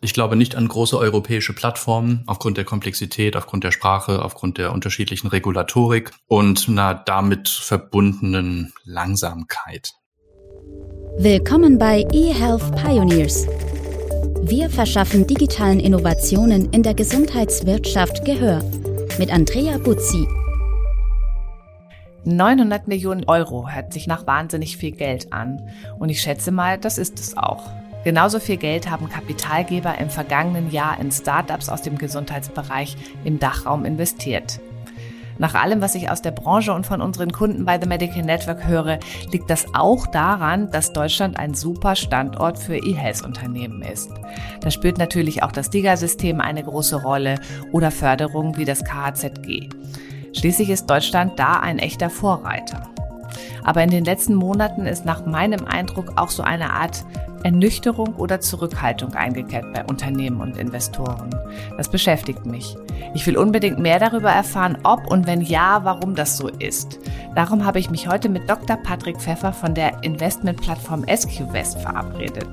[0.00, 4.72] Ich glaube nicht an große europäische Plattformen aufgrund der Komplexität, aufgrund der Sprache, aufgrund der
[4.72, 9.90] unterschiedlichen Regulatorik und einer damit verbundenen Langsamkeit.
[11.18, 13.46] Willkommen bei eHealth Pioneers.
[14.42, 18.62] Wir verschaffen digitalen Innovationen in der Gesundheitswirtschaft Gehör
[19.18, 20.28] mit Andrea Buzzi
[22.24, 25.60] 900 Millionen Euro hört sich nach wahnsinnig viel Geld an.
[25.98, 27.70] Und ich schätze mal, das ist es auch.
[28.08, 33.84] Genauso viel Geld haben Kapitalgeber im vergangenen Jahr in Startups aus dem Gesundheitsbereich im Dachraum
[33.84, 34.60] investiert.
[35.36, 38.66] Nach allem, was ich aus der Branche und von unseren Kunden bei The Medical Network
[38.66, 38.98] höre,
[39.30, 44.10] liegt das auch daran, dass Deutschland ein super Standort für E-Health-Unternehmen ist.
[44.62, 47.38] Da spielt natürlich auch das DIGA-System eine große Rolle
[47.72, 49.68] oder Förderungen wie das KHZG.
[50.32, 52.88] Schließlich ist Deutschland da ein echter Vorreiter.
[53.64, 57.04] Aber in den letzten Monaten ist nach meinem Eindruck auch so eine Art
[57.42, 61.30] Ernüchterung oder Zurückhaltung eingekehrt bei Unternehmen und Investoren.
[61.76, 62.76] Das beschäftigt mich.
[63.14, 66.98] Ich will unbedingt mehr darüber erfahren, ob und wenn ja, warum das so ist.
[67.34, 68.76] Darum habe ich mich heute mit Dr.
[68.76, 72.48] Patrick Pfeffer von der Investmentplattform SQVest verabredet,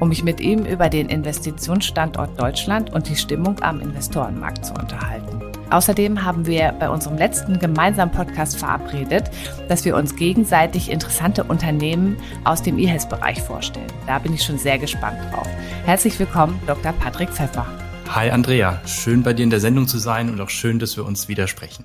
[0.00, 5.57] um mich mit ihm über den Investitionsstandort Deutschland und die Stimmung am Investorenmarkt zu unterhalten.
[5.70, 9.30] Außerdem haben wir bei unserem letzten gemeinsamen Podcast verabredet,
[9.68, 13.92] dass wir uns gegenseitig interessante Unternehmen aus dem E-Health-Bereich vorstellen.
[14.06, 15.46] Da bin ich schon sehr gespannt drauf.
[15.84, 16.92] Herzlich willkommen, Dr.
[16.92, 17.66] Patrick Pfeffer.
[18.14, 21.04] Hi Andrea, schön bei dir in der Sendung zu sein und auch schön, dass wir
[21.04, 21.84] uns widersprechen.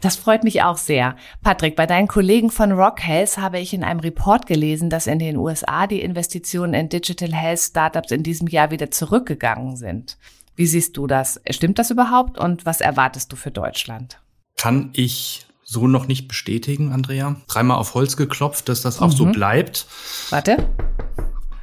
[0.00, 1.16] Das freut mich auch sehr.
[1.42, 5.18] Patrick, bei deinen Kollegen von Rock Health habe ich in einem Report gelesen, dass in
[5.18, 10.18] den USA die Investitionen in Digital Health Startups in diesem Jahr wieder zurückgegangen sind.
[10.54, 11.40] Wie siehst du das?
[11.50, 14.20] Stimmt das überhaupt und was erwartest du für Deutschland?
[14.56, 17.36] Kann ich so noch nicht bestätigen, Andrea.
[17.48, 19.16] Dreimal auf Holz geklopft, dass das auch mhm.
[19.16, 19.86] so bleibt.
[20.30, 20.68] Warte.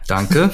[0.07, 0.51] Danke.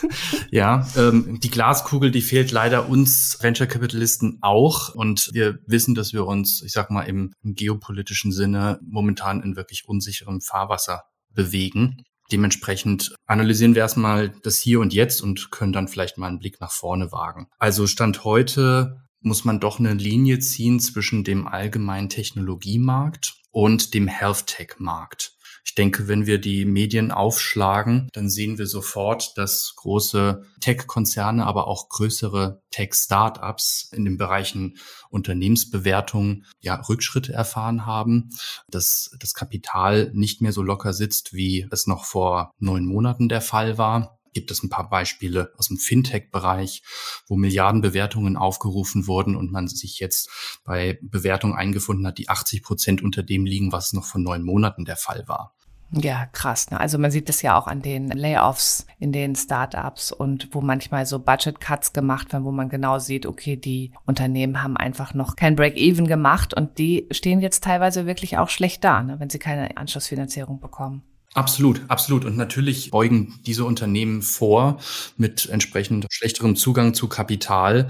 [0.50, 4.94] ja, ähm, die Glaskugel, die fehlt leider uns Venture-Kapitalisten auch.
[4.94, 9.56] Und wir wissen, dass wir uns, ich sag mal, im, im geopolitischen Sinne momentan in
[9.56, 12.02] wirklich unsicherem Fahrwasser bewegen.
[12.30, 16.60] Dementsprechend analysieren wir erstmal das Hier und Jetzt und können dann vielleicht mal einen Blick
[16.60, 17.48] nach vorne wagen.
[17.58, 24.06] Also Stand heute muss man doch eine Linie ziehen zwischen dem allgemeinen Technologiemarkt und dem
[24.06, 25.37] Health Tech Markt.
[25.64, 31.68] Ich denke, wenn wir die Medien aufschlagen, dann sehen wir sofort, dass große Tech-Konzerne, aber
[31.68, 34.78] auch größere Tech-Startups in den Bereichen
[35.10, 38.30] Unternehmensbewertung ja Rückschritte erfahren haben,
[38.70, 43.40] dass das Kapital nicht mehr so locker sitzt, wie es noch vor neun Monaten der
[43.40, 46.82] Fall war gibt es ein paar Beispiele aus dem Fintech-Bereich,
[47.26, 50.30] wo Milliardenbewertungen aufgerufen wurden und man sich jetzt
[50.64, 54.84] bei Bewertungen eingefunden hat, die 80 Prozent unter dem liegen, was noch vor neun Monaten
[54.84, 55.54] der Fall war.
[55.90, 56.70] Ja, krass.
[56.70, 56.78] Ne?
[56.78, 61.06] Also man sieht das ja auch an den Layoffs in den Startups und wo manchmal
[61.06, 65.34] so Budget Cuts gemacht werden, wo man genau sieht, okay, die Unternehmen haben einfach noch
[65.34, 69.18] kein Break-Even gemacht und die stehen jetzt teilweise wirklich auch schlecht da, ne?
[69.18, 71.02] wenn sie keine Anschlussfinanzierung bekommen.
[71.34, 72.24] Absolut, absolut.
[72.24, 74.80] Und natürlich beugen diese Unternehmen vor
[75.16, 77.88] mit entsprechend schlechterem Zugang zu Kapital,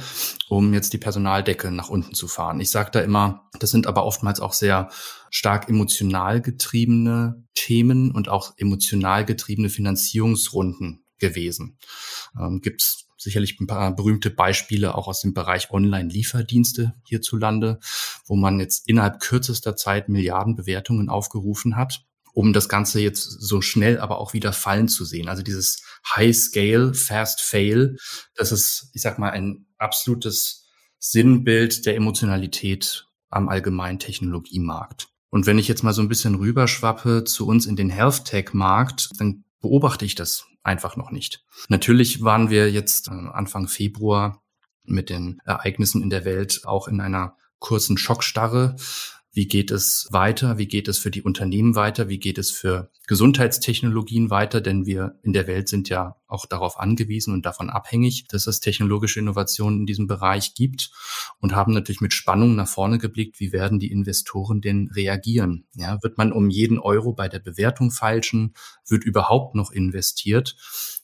[0.49, 2.61] um jetzt die Personaldecke nach unten zu fahren.
[2.61, 4.91] Ich sage da immer, das sind aber oftmals auch sehr
[5.31, 11.79] stark emotional getriebene Themen und auch emotional getriebene Finanzierungsrunden gewesen.
[12.39, 17.79] Ähm, Gibt sicherlich ein paar berühmte Beispiele auch aus dem Bereich Online-Lieferdienste hierzulande,
[18.27, 22.05] wo man jetzt innerhalb kürzester Zeit Milliardenbewertungen aufgerufen hat
[22.39, 25.29] um das Ganze jetzt so schnell aber auch wieder fallen zu sehen.
[25.29, 25.83] Also dieses
[26.15, 27.97] High Scale, Fast Fail,
[28.37, 30.65] das ist, ich sag mal, ein absolutes
[31.01, 35.09] Sinnbild der Emotionalität am allgemeinen Technologiemarkt.
[35.31, 38.53] Und wenn ich jetzt mal so ein bisschen rüberschwappe zu uns in den Health Tech
[38.53, 41.45] Markt, dann beobachte ich das einfach noch nicht.
[41.69, 44.45] Natürlich waren wir jetzt äh, Anfang Februar
[44.85, 48.77] mit den Ereignissen in der Welt auch in einer kurzen Schockstarre.
[49.33, 50.59] Wie geht es weiter?
[50.59, 52.09] Wie geht es für die Unternehmen weiter?
[52.09, 54.61] Wie geht es für Gesundheitstechnologien weiter?
[54.61, 58.61] Denn wir in der Welt sind ja auch darauf angewiesen und davon abhängig, dass es
[58.61, 60.91] technologische Innovationen in diesem Bereich gibt
[61.41, 65.67] und haben natürlich mit Spannung nach vorne geblickt, wie werden die Investoren denn reagieren?
[65.75, 68.55] Ja, wird man um jeden Euro bei der Bewertung falschen?
[68.87, 70.57] Wird überhaupt noch investiert?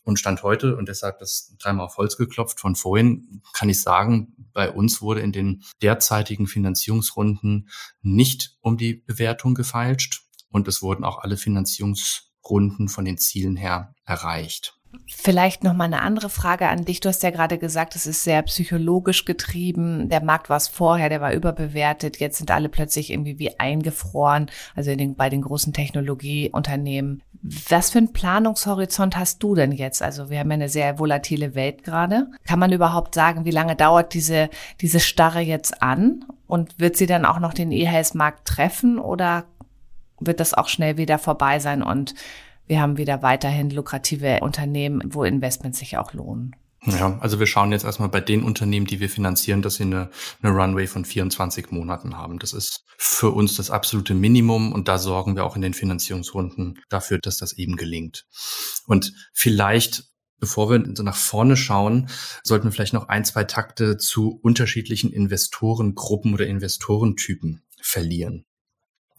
[0.04, 4.34] Und Stand heute, und deshalb das dreimal auf Holz geklopft von vorhin, kann ich sagen,
[4.52, 7.70] bei uns wurde in den derzeitigen Finanzierungsrunden
[8.02, 13.94] nicht um die Bewertung gefeilscht und es wurden auch alle Finanzierungsrunden von den Zielen her
[14.04, 14.78] erreicht.
[15.06, 17.00] Vielleicht noch mal eine andere Frage an dich.
[17.00, 20.08] Du hast ja gerade gesagt, es ist sehr psychologisch getrieben.
[20.08, 22.18] Der Markt war es vorher, der war überbewertet.
[22.18, 24.50] Jetzt sind alle plötzlich irgendwie wie eingefroren.
[24.74, 27.22] Also den, bei den großen Technologieunternehmen.
[27.46, 30.02] Was für einen Planungshorizont hast du denn jetzt?
[30.02, 32.28] Also wir haben ja eine sehr volatile Welt gerade.
[32.46, 34.48] Kann man überhaupt sagen, wie lange dauert diese,
[34.80, 36.24] diese Starre jetzt an?
[36.46, 39.44] Und wird sie dann auch noch den E-Health-Markt treffen oder
[40.20, 42.14] wird das auch schnell wieder vorbei sein und
[42.66, 46.56] wir haben wieder weiterhin lukrative Unternehmen, wo Investments sich auch lohnen?
[46.86, 50.10] Ja, also wir schauen jetzt erstmal bei den Unternehmen, die wir finanzieren, dass sie eine,
[50.42, 52.38] eine Runway von 24 Monaten haben.
[52.38, 56.78] Das ist für uns das absolute Minimum und da sorgen wir auch in den Finanzierungsrunden
[56.90, 58.26] dafür, dass das eben gelingt.
[58.86, 60.04] Und vielleicht
[60.40, 62.10] Bevor wir nach vorne schauen,
[62.42, 68.44] sollten wir vielleicht noch ein, zwei Takte zu unterschiedlichen Investorengruppen oder Investorentypen verlieren.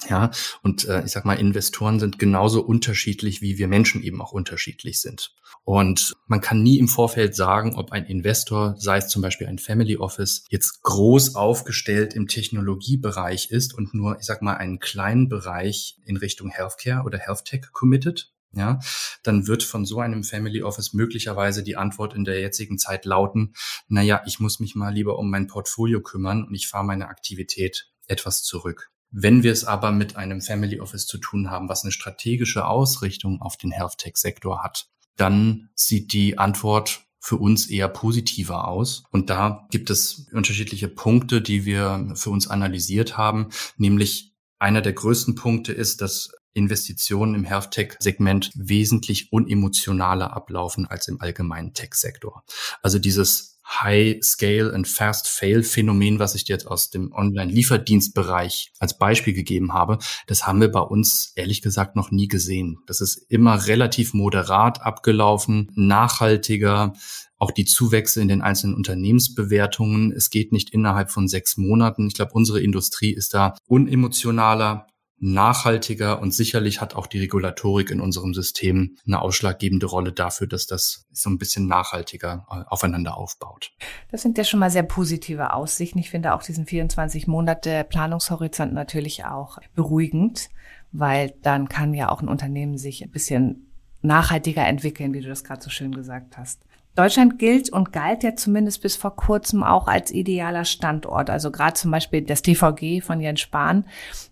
[0.10, 0.32] Ja,
[0.62, 5.02] und äh, ich sag mal, Investoren sind genauso unterschiedlich, wie wir Menschen eben auch unterschiedlich
[5.02, 5.34] sind.
[5.64, 9.58] Und man kann nie im Vorfeld sagen, ob ein Investor, sei es zum Beispiel ein
[9.58, 15.28] Family Office, jetzt groß aufgestellt im Technologiebereich ist und nur, ich sag mal, einen kleinen
[15.28, 18.32] Bereich in Richtung Healthcare oder Health Tech committed.
[18.52, 18.80] Ja,
[19.24, 23.54] dann wird von so einem Family Office möglicherweise die Antwort in der jetzigen Zeit lauten,
[23.90, 27.10] na ja, ich muss mich mal lieber um mein Portfolio kümmern und ich fahre meine
[27.10, 28.92] Aktivität etwas zurück.
[29.12, 33.42] Wenn wir es aber mit einem Family Office zu tun haben, was eine strategische Ausrichtung
[33.42, 39.04] auf den Health Tech Sektor hat, dann sieht die Antwort für uns eher positiver aus.
[39.10, 43.50] Und da gibt es unterschiedliche Punkte, die wir für uns analysiert haben.
[43.78, 50.86] Nämlich einer der größten Punkte ist, dass Investitionen im Health Tech Segment wesentlich unemotionaler ablaufen
[50.86, 52.44] als im allgemeinen Tech Sektor.
[52.82, 58.72] Also dieses High Scale and Fast Fail Phänomen, was ich dir jetzt aus dem Online-Lieferdienstbereich
[58.80, 59.98] als Beispiel gegeben habe,
[60.28, 62.78] das haben wir bei uns ehrlich gesagt noch nie gesehen.
[62.86, 66.94] Das ist immer relativ moderat abgelaufen, nachhaltiger,
[67.38, 70.12] auch die Zuwächse in den einzelnen Unternehmensbewertungen.
[70.12, 72.08] Es geht nicht innerhalb von sechs Monaten.
[72.08, 74.88] Ich glaube, unsere Industrie ist da unemotionaler,
[75.20, 80.68] nachhaltiger und sicherlich hat auch die Regulatorik in unserem System eine ausschlaggebende Rolle dafür, dass
[80.68, 83.72] das so ein bisschen nachhaltiger äh, aufeinander aufbaut.
[84.12, 86.00] Das sind ja schon mal sehr positive Aussichten.
[86.00, 90.50] Ich finde auch diesen 24 Monate Planungshorizont natürlich auch beruhigend,
[90.92, 93.72] weil dann kann ja auch ein Unternehmen sich ein bisschen
[94.02, 96.62] nachhaltiger entwickeln, wie du das gerade so schön gesagt hast.
[96.96, 101.30] Deutschland gilt und galt ja zumindest bis vor kurzem auch als idealer Standort.
[101.30, 103.86] Also gerade zum Beispiel das TVG von Jens Spahn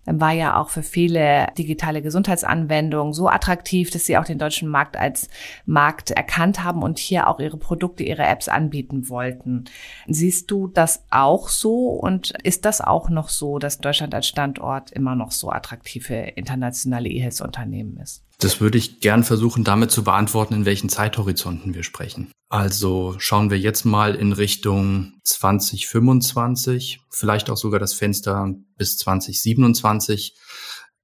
[0.06, 4.96] war ja auch für viele digitale Gesundheitsanwendungen so attraktiv, dass sie auch den deutschen Markt
[4.96, 5.28] als
[5.66, 9.64] Markt erkannt haben und hier auch ihre Produkte, ihre Apps anbieten wollten.
[10.08, 14.90] Siehst du das auch so und ist das auch noch so, dass Deutschland als Standort
[14.90, 18.23] immer noch so attraktiv für internationale E-Health-Unternehmen ist?
[18.38, 22.30] Das würde ich gern versuchen, damit zu beantworten, in welchen Zeithorizonten wir sprechen.
[22.48, 30.36] Also schauen wir jetzt mal in Richtung 2025, vielleicht auch sogar das Fenster bis 2027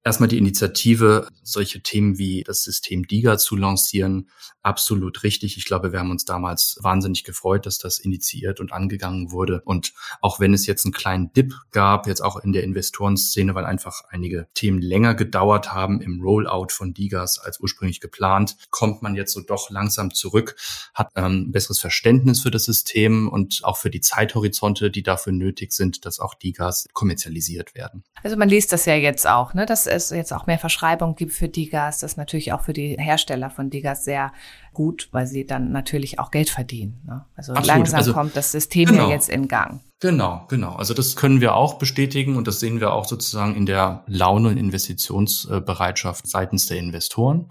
[0.05, 4.31] erstmal die Initiative, solche Themen wie das System DIGA zu lancieren,
[4.63, 5.57] absolut richtig.
[5.57, 9.63] Ich glaube, wir haben uns damals wahnsinnig gefreut, dass das initiiert und angegangen wurde.
[9.65, 13.65] Und auch wenn es jetzt einen kleinen Dip gab, jetzt auch in der Investorenszene, weil
[13.65, 19.15] einfach einige Themen länger gedauert haben im Rollout von DIGAs als ursprünglich geplant, kommt man
[19.15, 20.57] jetzt so doch langsam zurück,
[20.95, 25.73] hat ähm, besseres Verständnis für das System und auch für die Zeithorizonte, die dafür nötig
[25.73, 28.05] sind, dass auch DIGAs kommerzialisiert werden.
[28.23, 29.67] Also man liest das ja jetzt auch, ne?
[29.67, 32.01] dass es jetzt auch mehr Verschreibung gibt für Digas.
[32.01, 34.33] Das ist natürlich auch für die Hersteller von Digas sehr
[34.73, 37.03] gut, weil sie dann natürlich auch Geld verdienen.
[37.07, 37.25] Ne?
[37.37, 37.67] Also Absolut.
[37.67, 39.09] langsam also, kommt das System genau.
[39.09, 39.81] ja jetzt in Gang.
[40.01, 40.75] Genau, genau.
[40.77, 44.49] Also das können wir auch bestätigen und das sehen wir auch sozusagen in der Laune-
[44.49, 47.51] und Investitionsbereitschaft seitens der Investoren.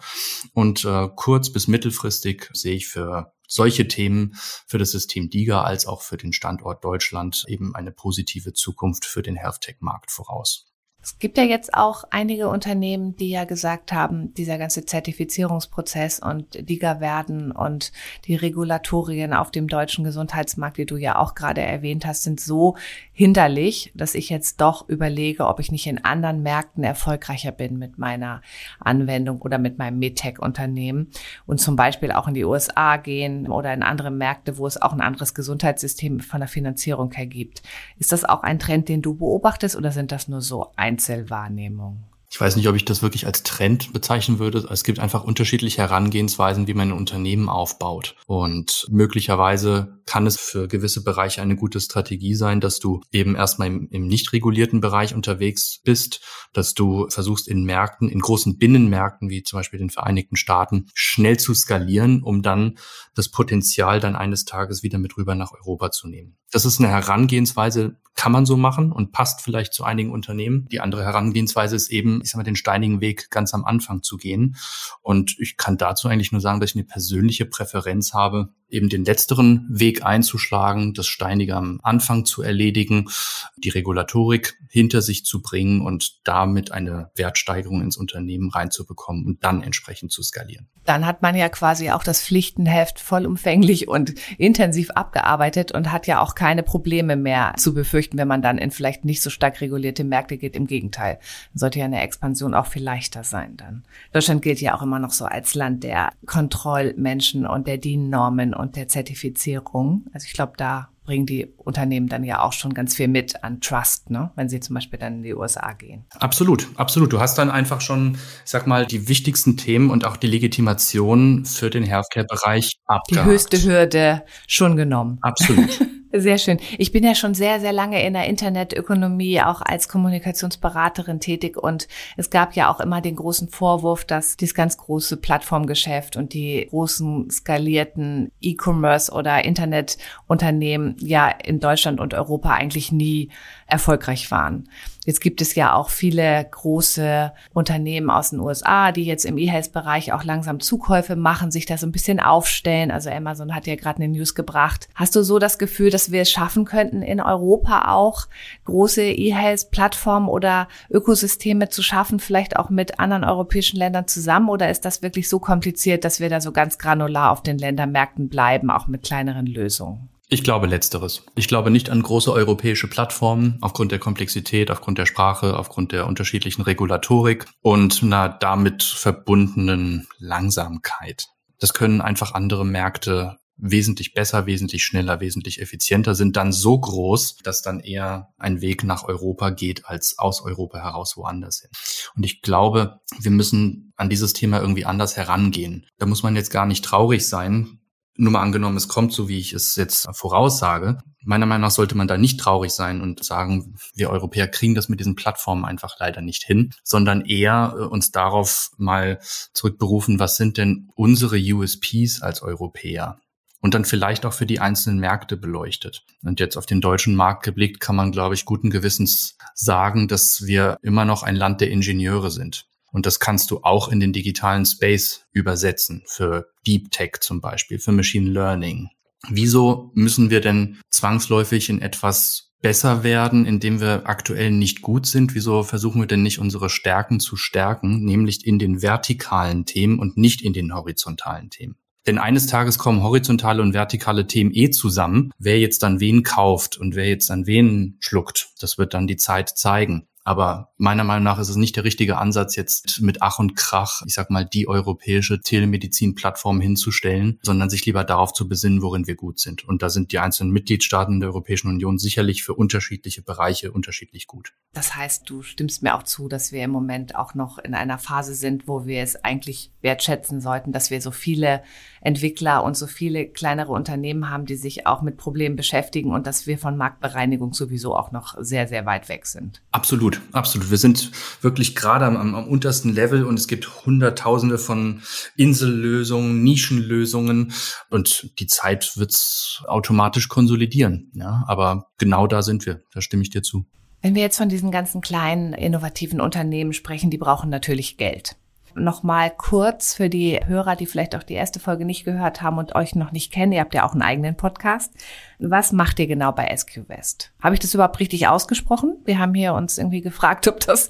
[0.53, 4.36] Und äh, kurz- bis mittelfristig sehe ich für solche Themen
[4.67, 9.22] für das System DIGA als auch für den Standort Deutschland eben eine positive Zukunft für
[9.22, 10.72] den Health-Tech-Markt voraus.
[11.01, 16.70] Es gibt ja jetzt auch einige Unternehmen, die ja gesagt haben, dieser ganze Zertifizierungsprozess und
[16.70, 17.94] DIGA werden und
[18.25, 22.75] die Regulatorien auf dem deutschen Gesundheitsmarkt, die du ja auch gerade erwähnt hast, sind so
[23.13, 27.98] hinderlich, dass ich jetzt doch überlege, ob ich nicht in anderen Märkten erfolgreicher bin mit
[27.98, 28.41] meiner
[28.82, 31.12] Anwendung oder mit meinem MedTech-Unternehmen
[31.46, 34.91] und zum Beispiel auch in die USA gehen oder in andere Märkte, wo es auch
[34.91, 37.62] ein anderes Gesundheitssystem von der Finanzierung her gibt.
[37.98, 42.09] Ist das auch ein Trend, den du beobachtest oder sind das nur so Einzelwahrnehmung?
[42.31, 44.59] Ich weiß nicht, ob ich das wirklich als Trend bezeichnen würde.
[44.69, 48.15] Es gibt einfach unterschiedliche Herangehensweisen, wie man ein Unternehmen aufbaut.
[48.27, 53.67] Und möglicherweise kann es für gewisse Bereiche eine gute Strategie sein, dass du eben erstmal
[53.67, 56.21] im, im nicht regulierten Bereich unterwegs bist,
[56.53, 61.38] dass du versuchst in Märkten, in großen Binnenmärkten wie zum Beispiel den Vereinigten Staaten, schnell
[61.38, 62.77] zu skalieren, um dann
[63.15, 66.38] das Potenzial dann eines Tages wieder mit rüber nach Europa zu nehmen.
[66.51, 70.67] Das ist eine Herangehensweise, kann man so machen und passt vielleicht zu einigen Unternehmen.
[70.71, 74.03] Die andere Herangehensweise ist eben haben, ich sag mal, den steinigen Weg ganz am Anfang
[74.03, 74.55] zu gehen.
[75.01, 79.03] Und ich kann dazu eigentlich nur sagen, dass ich eine persönliche Präferenz habe, eben den
[79.03, 83.09] letzteren Weg einzuschlagen, das Steinige am Anfang zu erledigen,
[83.57, 89.63] die Regulatorik hinter sich zu bringen und damit eine Wertsteigerung ins Unternehmen reinzubekommen und dann
[89.63, 90.67] entsprechend zu skalieren.
[90.85, 96.19] Dann hat man ja quasi auch das Pflichtenheft vollumfänglich und intensiv abgearbeitet und hat ja
[96.19, 100.03] auch keine Probleme mehr zu befürchten, wenn man dann in vielleicht nicht so stark regulierte
[100.03, 100.55] Märkte geht.
[100.55, 101.19] Im Gegenteil,
[101.53, 103.84] sollte ja eine Expansion auch viel leichter sein dann.
[104.13, 108.75] Deutschland gilt ja auch immer noch so als Land der Kontrollmenschen und der DIN-Normen und
[108.75, 110.08] der Zertifizierung.
[110.12, 113.62] Also ich glaube, da bringen die Unternehmen dann ja auch schon ganz viel mit an
[113.62, 114.32] Trust, ne?
[114.36, 116.06] wenn sie zum Beispiel dann in die USA gehen.
[116.20, 117.13] Absolut, absolut.
[117.13, 121.46] Du hast dann einfach schon, ich sag mal, die wichtigsten Themen und auch die Legitimation
[121.46, 123.28] für den Healthcare-Bereich abgehakt.
[123.28, 125.20] Die höchste Hürde schon genommen.
[125.22, 125.80] Absolut.
[126.12, 126.60] Sehr schön.
[126.80, 131.88] Ich bin ja schon sehr, sehr lange in der Internetökonomie auch als Kommunikationsberaterin tätig und
[132.18, 136.66] es gab ja auch immer den großen Vorwurf, dass dieses ganz große Plattformgeschäft und die
[136.68, 143.30] großen skalierten E-Commerce oder Internetunternehmen ja in Deutschland und Europa eigentlich nie
[143.69, 144.67] erfolgreich waren.
[145.05, 150.13] Jetzt gibt es ja auch viele große Unternehmen aus den USA, die jetzt im E-Health-Bereich
[150.13, 152.91] auch langsam Zukäufe machen, sich da so ein bisschen aufstellen.
[152.91, 154.88] Also Amazon hat ja gerade eine News gebracht.
[154.93, 158.27] Hast du so das Gefühl, dass wir es schaffen könnten, in Europa auch
[158.65, 164.49] große E-Health-Plattformen oder Ökosysteme zu schaffen, vielleicht auch mit anderen europäischen Ländern zusammen?
[164.49, 168.29] Oder ist das wirklich so kompliziert, dass wir da so ganz granular auf den Ländermärkten
[168.29, 170.09] bleiben, auch mit kleineren Lösungen?
[170.31, 171.24] Ich glaube letzteres.
[171.33, 176.05] Ich glaube nicht an große europäische Plattformen aufgrund der Komplexität, aufgrund der Sprache, aufgrund der
[176.05, 181.25] unterschiedlichen Regulatorik und einer damit verbundenen Langsamkeit.
[181.59, 187.38] Das können einfach andere Märkte wesentlich besser, wesentlich schneller, wesentlich effizienter, sind dann so groß,
[187.43, 191.71] dass dann eher ein Weg nach Europa geht, als aus Europa heraus woanders hin.
[192.15, 195.88] Und ich glaube, wir müssen an dieses Thema irgendwie anders herangehen.
[195.98, 197.78] Da muss man jetzt gar nicht traurig sein,
[198.19, 200.97] nur mal angenommen, es kommt so, wie ich es jetzt voraussage.
[201.23, 204.89] Meiner Meinung nach sollte man da nicht traurig sein und sagen, wir Europäer kriegen das
[204.89, 209.19] mit diesen Plattformen einfach leider nicht hin, sondern eher äh, uns darauf mal
[209.53, 213.19] zurückberufen, was sind denn unsere USPs als Europäer?
[213.61, 216.05] und dann vielleicht auch für die einzelnen Märkte beleuchtet.
[216.23, 220.45] Und jetzt auf den deutschen Markt geblickt kann man, glaube ich, guten Gewissens sagen, dass
[220.45, 222.69] wir immer noch ein Land der Ingenieure sind.
[222.91, 227.79] Und das kannst du auch in den digitalen Space übersetzen, für Deep Tech zum Beispiel,
[227.79, 228.89] für Machine Learning.
[229.27, 235.36] Wieso müssen wir denn zwangsläufig in etwas besser werden, indem wir aktuell nicht gut sind?
[235.36, 240.17] Wieso versuchen wir denn nicht unsere Stärken zu stärken, nämlich in den vertikalen Themen und
[240.17, 241.75] nicht in den horizontalen Themen?
[242.08, 245.31] Denn eines Tages kommen horizontale und vertikale Themen eh zusammen.
[245.38, 249.17] Wer jetzt dann wen kauft und wer jetzt dann wen schluckt, das wird dann die
[249.17, 250.08] Zeit zeigen.
[250.23, 254.03] Aber meiner Meinung nach ist es nicht der richtige Ansatz, jetzt mit Ach und Krach,
[254.05, 259.15] ich sag mal, die europäische Telemedizin-Plattform hinzustellen, sondern sich lieber darauf zu besinnen, worin wir
[259.15, 259.67] gut sind.
[259.67, 264.53] Und da sind die einzelnen Mitgliedstaaten der Europäischen Union sicherlich für unterschiedliche Bereiche unterschiedlich gut.
[264.73, 267.97] Das heißt, du stimmst mir auch zu, dass wir im Moment auch noch in einer
[267.97, 271.63] Phase sind, wo wir es eigentlich wertschätzen sollten, dass wir so viele
[272.01, 276.48] Entwickler und so viele kleinere Unternehmen haben, die sich auch mit Problemen beschäftigen und dass
[276.48, 279.62] wir von Marktbereinigung sowieso auch noch sehr, sehr weit weg sind.
[279.72, 280.72] Absolut, absolut.
[280.72, 285.01] Wir sind wirklich gerade am, am, am untersten Level und es gibt Hunderttausende von
[285.36, 287.53] Insellösungen, Nischenlösungen
[287.89, 291.12] und die Zeit wird's automatisch konsolidieren.
[291.13, 292.82] Ja, aber genau da sind wir.
[292.94, 293.65] Da stimme ich dir zu.
[294.01, 298.38] Wenn wir jetzt von diesen ganzen kleinen innovativen Unternehmen sprechen, die brauchen natürlich Geld
[298.75, 302.75] nochmal kurz für die Hörer, die vielleicht auch die erste Folge nicht gehört haben und
[302.75, 303.51] euch noch nicht kennen.
[303.51, 304.93] Ihr habt ja auch einen eigenen Podcast.
[305.39, 307.31] Was macht ihr genau bei SQ West?
[307.41, 308.97] Habe ich das überhaupt richtig ausgesprochen?
[309.05, 310.89] Wir haben hier uns irgendwie gefragt, ob das,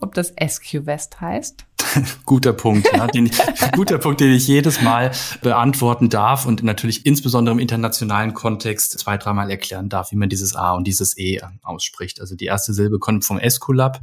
[0.00, 1.64] ob das SQ West heißt.
[2.24, 3.30] guter Punkt, ja, den,
[3.72, 5.12] guter Punkt, den ich jedes Mal
[5.42, 10.54] beantworten darf und natürlich insbesondere im internationalen Kontext zwei, dreimal erklären darf, wie man dieses
[10.54, 12.20] A und dieses E ausspricht.
[12.20, 14.00] Also die erste Silbe kommt vom Esculap,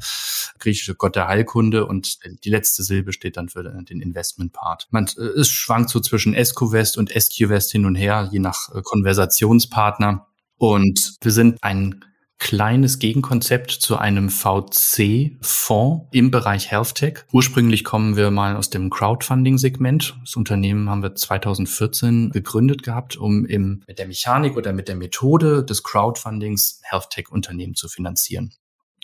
[0.60, 4.88] griechische Gott der Heilkunde, und die letzte Silbe steht dann für den Investment-Part.
[4.92, 8.82] Man, äh, es schwankt so zwischen ESCO-West und SQ-West hin und her, je nach äh,
[8.82, 10.28] Konversationspartner.
[10.58, 12.06] Und wir sind ein
[12.38, 17.26] kleines Gegenkonzept zu einem VC-Fonds im Bereich Health Tech.
[17.32, 20.18] Ursprünglich kommen wir mal aus dem Crowdfunding-Segment.
[20.22, 24.96] Das Unternehmen haben wir 2014 gegründet gehabt, um im, mit der Mechanik oder mit der
[24.96, 28.54] Methode des Crowdfundings Health Tech-Unternehmen zu finanzieren.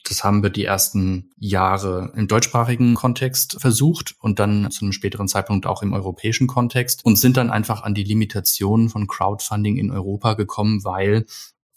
[0.03, 5.27] Das haben wir die ersten Jahre im deutschsprachigen Kontext versucht und dann zu einem späteren
[5.27, 9.91] Zeitpunkt auch im europäischen Kontext und sind dann einfach an die Limitationen von Crowdfunding in
[9.91, 11.25] Europa gekommen, weil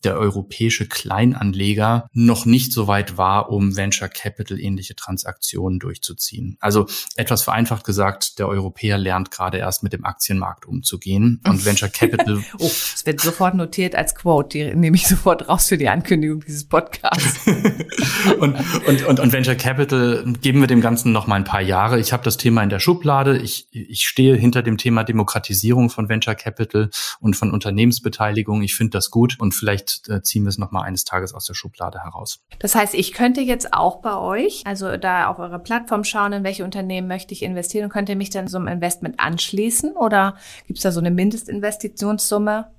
[0.04, 6.56] der europäische Kleinanleger noch nicht so weit war, um Venture Capital ähnliche Transaktionen durchzuziehen.
[6.60, 11.88] Also etwas vereinfacht gesagt, der Europäer lernt gerade erst mit dem Aktienmarkt umzugehen und Venture
[11.88, 12.42] Capital.
[12.58, 16.40] oh, es wird sofort notiert als Quote, die nehme ich sofort raus für die Ankündigung
[16.40, 17.46] dieses Podcasts.
[18.38, 18.56] und,
[18.86, 21.98] und, und, und Venture Capital geben wir dem Ganzen noch mal ein paar Jahre.
[21.98, 23.38] Ich habe das Thema in der Schublade.
[23.38, 28.62] Ich, ich stehe hinter dem Thema Demokratisierung von Venture Capital und von Unternehmensbeteiligung.
[28.62, 31.44] Ich finde das gut und vielleicht äh, ziehen wir es noch mal eines Tages aus
[31.44, 32.40] der Schublade heraus.
[32.58, 36.44] Das heißt, ich könnte jetzt auch bei euch, also da auf eurer Plattform schauen, in
[36.44, 40.36] welche Unternehmen möchte ich investieren und könnte mich dann so einem Investment anschließen oder
[40.66, 42.70] gibt es da so eine Mindestinvestitionssumme?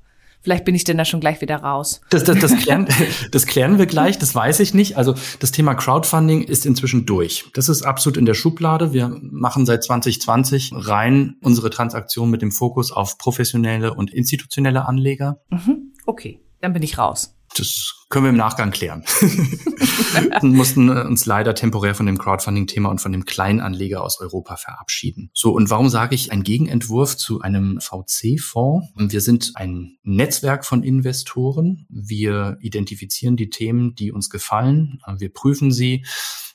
[0.46, 2.02] Vielleicht bin ich denn da schon gleich wieder raus.
[2.12, 2.88] Das, das, das, klären,
[3.32, 4.96] das klären wir gleich, das weiß ich nicht.
[4.96, 7.46] Also das Thema Crowdfunding ist inzwischen durch.
[7.56, 8.94] Das ist absolut in der Schublade.
[8.94, 15.40] Wir machen seit 2020 rein unsere Transaktion mit dem Fokus auf professionelle und institutionelle Anleger.
[15.50, 15.94] Mhm.
[16.06, 17.32] Okay, dann bin ich raus.
[17.58, 19.04] Das können wir im Nachgang klären.
[19.22, 24.58] wir mussten äh, uns leider temporär von dem Crowdfunding-Thema und von dem Kleinanleger aus Europa
[24.58, 25.30] verabschieden.
[25.34, 28.88] So, und warum sage ich ein Gegenentwurf zu einem VC-Fonds?
[28.96, 31.86] Wir sind ein Netzwerk von Investoren.
[31.90, 35.00] Wir identifizieren die Themen, die uns gefallen.
[35.18, 36.06] Wir prüfen sie.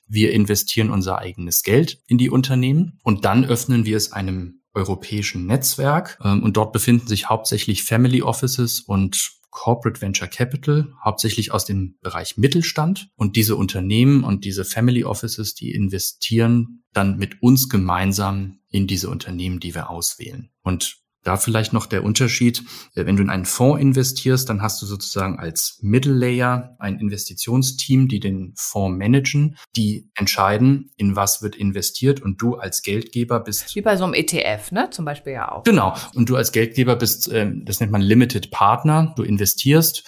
[0.06, 5.46] Wir investieren unser eigenes Geld in die Unternehmen und dann öffnen wir es einem europäischen
[5.46, 6.18] Netzwerk.
[6.22, 11.96] Ähm, und dort befinden sich hauptsächlich Family Offices und Corporate Venture Capital, hauptsächlich aus dem
[12.00, 13.10] Bereich Mittelstand.
[13.16, 19.10] Und diese Unternehmen und diese Family Offices, die investieren dann mit uns gemeinsam in diese
[19.10, 20.50] Unternehmen, die wir auswählen.
[20.62, 22.62] Und da vielleicht noch der Unterschied.
[22.94, 26.98] Äh, wenn du in einen Fonds investierst, dann hast du sozusagen als Middle Layer ein
[26.98, 33.40] Investitionsteam, die den Fonds managen, die entscheiden, in was wird investiert und du als Geldgeber
[33.40, 33.74] bist.
[33.74, 34.90] Wie bei so einem ETF, ne?
[34.90, 35.64] Zum Beispiel ja auch.
[35.64, 35.94] Genau.
[36.14, 39.12] Und du als Geldgeber bist, ähm, das nennt man Limited Partner.
[39.16, 40.04] Du investierst,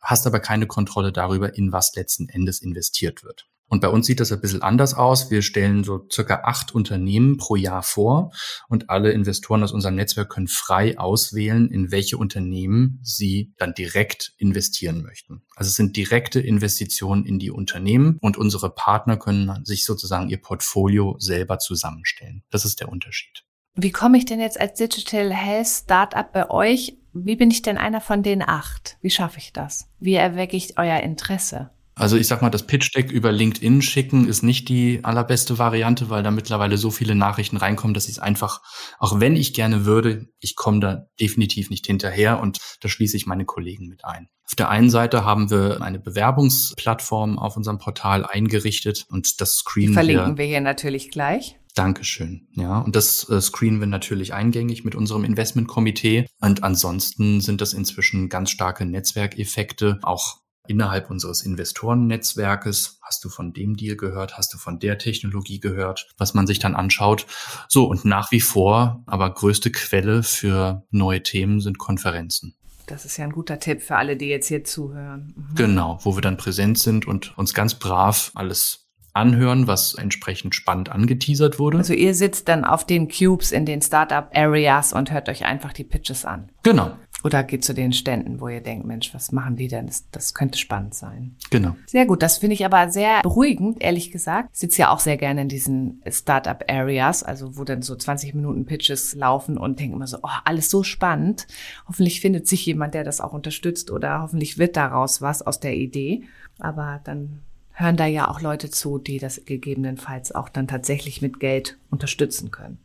[0.00, 3.46] hast aber keine Kontrolle darüber, in was letzten Endes investiert wird.
[3.74, 5.32] Und bei uns sieht das ein bisschen anders aus.
[5.32, 8.30] Wir stellen so circa acht Unternehmen pro Jahr vor
[8.68, 14.32] und alle Investoren aus unserem Netzwerk können frei auswählen, in welche Unternehmen sie dann direkt
[14.38, 15.42] investieren möchten.
[15.56, 20.40] Also es sind direkte Investitionen in die Unternehmen und unsere Partner können sich sozusagen ihr
[20.40, 22.44] Portfolio selber zusammenstellen.
[22.50, 23.42] Das ist der Unterschied.
[23.74, 26.96] Wie komme ich denn jetzt als Digital Health Startup bei euch?
[27.12, 28.98] Wie bin ich denn einer von den acht?
[29.00, 29.88] Wie schaffe ich das?
[29.98, 31.70] Wie erwecke ich euer Interesse?
[31.96, 36.22] Also ich sag mal, das Pitch-Deck über LinkedIn schicken ist nicht die allerbeste Variante, weil
[36.22, 38.62] da mittlerweile so viele Nachrichten reinkommen, dass ich es einfach,
[38.98, 43.26] auch wenn ich gerne würde, ich komme da definitiv nicht hinterher und da schließe ich
[43.26, 44.28] meine Kollegen mit ein.
[44.46, 49.92] Auf der einen Seite haben wir eine Bewerbungsplattform auf unserem Portal eingerichtet und das screenen
[49.92, 51.56] die verlinken wir, wir hier natürlich gleich.
[51.74, 52.46] Dankeschön.
[52.52, 56.26] Ja, und das äh, screenen wir natürlich eingängig mit unserem Investmentkomitee.
[56.40, 62.98] Und ansonsten sind das inzwischen ganz starke Netzwerkeffekte, auch innerhalb unseres Investorennetzwerkes.
[63.02, 64.36] Hast du von dem Deal gehört?
[64.38, 66.08] Hast du von der Technologie gehört?
[66.16, 67.26] Was man sich dann anschaut.
[67.68, 72.54] So, und nach wie vor, aber größte Quelle für neue Themen sind Konferenzen.
[72.86, 75.34] Das ist ja ein guter Tipp für alle, die jetzt hier zuhören.
[75.36, 75.54] Mhm.
[75.54, 80.90] Genau, wo wir dann präsent sind und uns ganz brav alles anhören, was entsprechend spannend
[80.90, 81.78] angeteasert wurde.
[81.78, 85.72] Also ihr sitzt dann auf den Cubes in den Startup Areas und hört euch einfach
[85.72, 86.50] die Pitches an.
[86.62, 86.96] Genau.
[87.24, 89.86] Oder geht zu den Ständen, wo ihr denkt, Mensch, was machen die denn?
[89.86, 91.36] Das, das könnte spannend sein.
[91.48, 91.74] Genau.
[91.86, 92.22] Sehr gut.
[92.22, 94.50] Das finde ich aber sehr beruhigend, ehrlich gesagt.
[94.52, 98.66] Ich sitze ja auch sehr gerne in diesen Startup-Areas, also wo dann so 20 Minuten
[98.66, 101.46] Pitches laufen und denke immer so, oh, alles so spannend.
[101.88, 105.74] Hoffentlich findet sich jemand, der das auch unterstützt oder hoffentlich wird daraus was aus der
[105.74, 106.24] Idee.
[106.58, 107.40] Aber dann
[107.72, 112.50] hören da ja auch Leute zu, die das gegebenenfalls auch dann tatsächlich mit Geld unterstützen
[112.50, 112.78] können.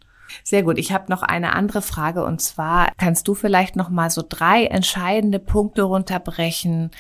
[0.43, 0.77] Sehr gut.
[0.77, 4.65] Ich habe noch eine andere Frage und zwar kannst du vielleicht noch mal so drei
[4.65, 6.91] entscheidende Punkte runterbrechen,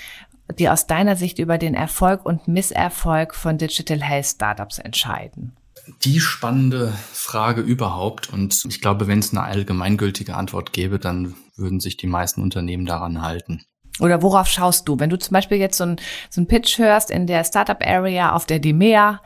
[0.57, 5.55] die aus deiner Sicht über den Erfolg und Misserfolg von Digital Health Startups entscheiden?
[6.03, 8.31] Die spannende Frage überhaupt.
[8.31, 12.85] Und ich glaube, wenn es eine allgemeingültige Antwort gäbe, dann würden sich die meisten Unternehmen
[12.85, 13.63] daran halten.
[13.99, 14.99] Oder worauf schaust du?
[14.99, 15.97] Wenn du zum Beispiel jetzt so einen
[16.29, 19.21] so Pitch hörst in der Startup Area auf der DIMEA,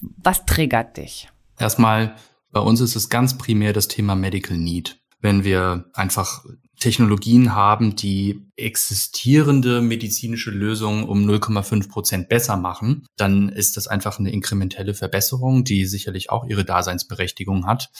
[0.00, 1.28] was triggert dich?
[1.58, 2.14] Erstmal
[2.56, 4.98] bei uns ist es ganz primär das Thema Medical Need.
[5.20, 6.42] Wenn wir einfach
[6.80, 14.18] Technologien haben, die existierende medizinische Lösungen um 0,5 Prozent besser machen, dann ist das einfach
[14.18, 17.90] eine inkrementelle Verbesserung, die sicherlich auch ihre Daseinsberechtigung hat.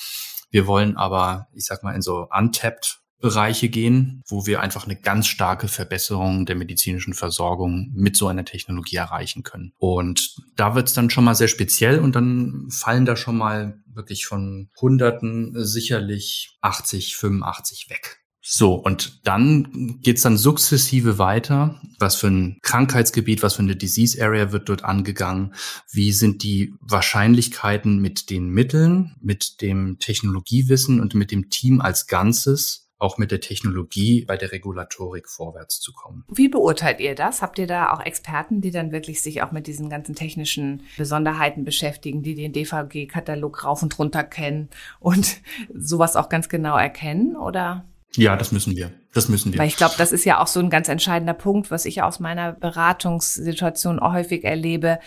[0.51, 4.97] Wir wollen aber, ich sag mal, in so untapped Bereiche gehen, wo wir einfach eine
[4.97, 9.73] ganz starke Verbesserung der medizinischen Versorgung mit so einer Technologie erreichen können.
[9.79, 13.79] Und da wird es dann schon mal sehr speziell und dann fallen da schon mal
[13.87, 18.21] wirklich von Hunderten sicherlich 80, 85 weg.
[18.49, 21.81] So, und dann geht's dann sukzessive weiter.
[21.99, 25.53] Was für ein Krankheitsgebiet, was für eine Disease Area wird dort angegangen?
[25.91, 32.07] Wie sind die Wahrscheinlichkeiten mit den Mitteln, mit dem Technologiewissen und mit dem Team als
[32.07, 36.25] Ganzes auch mit der Technologie bei der Regulatorik vorwärts zu kommen.
[36.33, 37.43] Wie beurteilt ihr das?
[37.43, 41.65] Habt ihr da auch Experten, die dann wirklich sich auch mit diesen ganzen technischen Besonderheiten
[41.65, 45.41] beschäftigen, die den DVG-Katalog rauf und runter kennen und
[45.75, 47.37] sowas auch ganz genau erkennen?
[47.37, 47.85] Oder?
[48.15, 48.93] Ja, das müssen wir.
[49.13, 49.59] Das müssen wir.
[49.59, 52.21] Weil ich glaube, das ist ja auch so ein ganz entscheidender Punkt, was ich aus
[52.21, 54.99] meiner Beratungssituation auch häufig erlebe,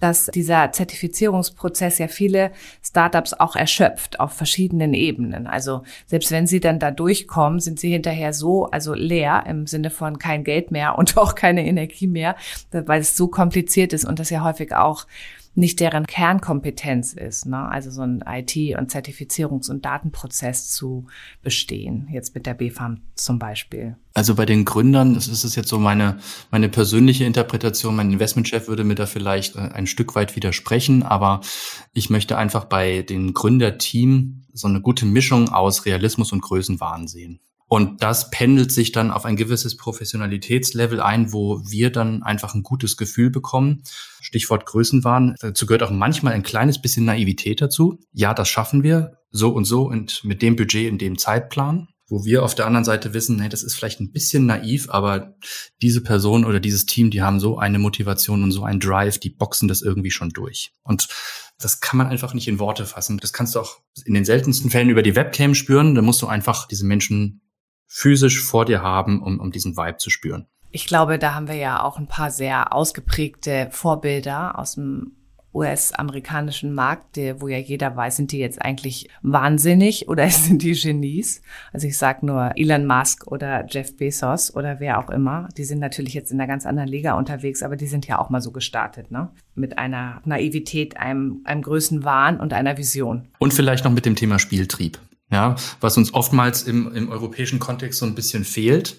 [0.00, 5.46] dass dieser Zertifizierungsprozess ja viele Startups auch erschöpft auf verschiedenen Ebenen.
[5.46, 9.90] Also selbst wenn sie dann da durchkommen, sind sie hinterher so, also leer im Sinne
[9.90, 12.36] von kein Geld mehr und auch keine Energie mehr,
[12.70, 15.06] weil es so kompliziert ist und das ja häufig auch
[15.56, 17.68] nicht deren Kernkompetenz ist, ne?
[17.68, 21.06] also so ein IT- und Zertifizierungs- und Datenprozess zu
[21.42, 23.96] bestehen, jetzt mit der BFAM zum Beispiel.
[24.12, 26.18] Also bei den Gründern, ist jetzt so meine,
[26.50, 31.40] meine persönliche Interpretation, mein Investmentchef würde mir da vielleicht äh, ein Stück weit widersprechen, aber
[31.94, 37.40] ich möchte einfach bei den Gründerteam so eine gute Mischung aus Realismus und Größenwahn sehen.
[37.68, 42.62] Und das pendelt sich dann auf ein gewisses Professionalitätslevel ein, wo wir dann einfach ein
[42.62, 43.82] gutes Gefühl bekommen.
[44.20, 45.34] Stichwort Größenwahn.
[45.40, 47.98] Dazu gehört auch manchmal ein kleines bisschen Naivität dazu.
[48.12, 51.88] Ja, das schaffen wir so und so und mit dem Budget in dem Zeitplan.
[52.08, 55.34] Wo wir auf der anderen Seite wissen, hey, das ist vielleicht ein bisschen naiv, aber
[55.82, 59.30] diese Person oder dieses Team, die haben so eine Motivation und so einen Drive, die
[59.30, 60.70] boxen das irgendwie schon durch.
[60.84, 61.08] Und
[61.58, 63.18] das kann man einfach nicht in Worte fassen.
[63.18, 65.96] Das kannst du auch in den seltensten Fällen über die Webcam spüren.
[65.96, 67.40] Da musst du einfach diese Menschen
[67.86, 70.46] physisch vor dir haben, um, um diesen Vibe zu spüren.
[70.70, 75.12] Ich glaube, da haben wir ja auch ein paar sehr ausgeprägte Vorbilder aus dem
[75.56, 81.40] US-amerikanischen Markt, wo ja jeder weiß, sind die jetzt eigentlich wahnsinnig oder sind die Genies?
[81.72, 85.48] Also ich sage nur Elon Musk oder Jeff Bezos oder wer auch immer.
[85.56, 88.28] Die sind natürlich jetzt in einer ganz anderen Liga unterwegs, aber die sind ja auch
[88.28, 89.30] mal so gestartet, ne?
[89.54, 93.28] Mit einer Naivität, einem, einem Größenwahn und einer Vision.
[93.38, 94.98] Und vielleicht noch mit dem Thema Spieltrieb
[95.30, 98.98] ja, was uns oftmals im, im europäischen Kontext so ein bisschen fehlt.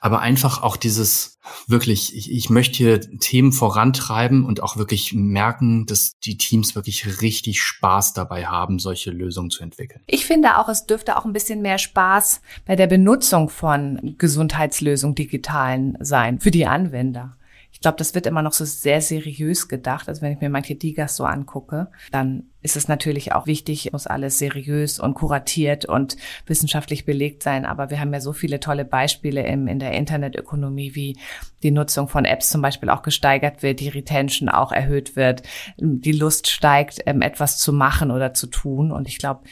[0.00, 5.86] Aber einfach auch dieses wirklich, ich, ich möchte hier Themen vorantreiben und auch wirklich merken,
[5.86, 10.02] dass die Teams wirklich richtig Spaß dabei haben, solche Lösungen zu entwickeln.
[10.06, 15.14] Ich finde auch, es dürfte auch ein bisschen mehr Spaß bei der Benutzung von Gesundheitslösungen
[15.14, 17.36] digitalen sein für die Anwender.
[17.76, 20.08] Ich glaube, das wird immer noch so sehr seriös gedacht.
[20.08, 24.06] Also wenn ich mir manche Digas so angucke, dann ist es natürlich auch wichtig, muss
[24.06, 27.66] alles seriös und kuratiert und wissenschaftlich belegt sein.
[27.66, 31.18] Aber wir haben ja so viele tolle Beispiele im, in der Internetökonomie, wie
[31.62, 35.42] die Nutzung von Apps zum Beispiel auch gesteigert wird, die Retention auch erhöht wird,
[35.76, 38.90] die Lust steigt, ähm, etwas zu machen oder zu tun.
[38.90, 39.42] Und ich glaube,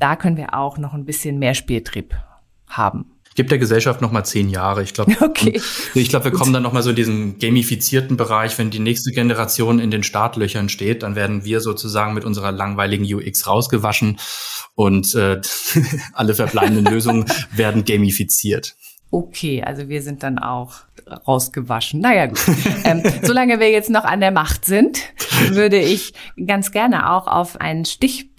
[0.00, 2.16] da können wir auch noch ein bisschen mehr Spieltrieb
[2.66, 4.82] haben gibt der Gesellschaft noch mal zehn Jahre.
[4.82, 5.60] Ich glaube, okay.
[5.94, 9.12] ich glaube, wir kommen dann noch mal so in diesen gamifizierten Bereich, wenn die nächste
[9.12, 14.18] Generation in den Startlöchern steht, dann werden wir sozusagen mit unserer langweiligen UX rausgewaschen
[14.74, 15.40] und äh,
[16.14, 18.74] alle verbleibenden Lösungen werden gamifiziert.
[19.12, 20.74] Okay, also wir sind dann auch
[21.28, 22.00] rausgewaschen.
[22.00, 22.40] Naja, gut.
[22.82, 24.98] ähm, solange wir jetzt noch an der Macht sind,
[25.50, 26.12] würde ich
[26.44, 27.84] ganz gerne auch auf ein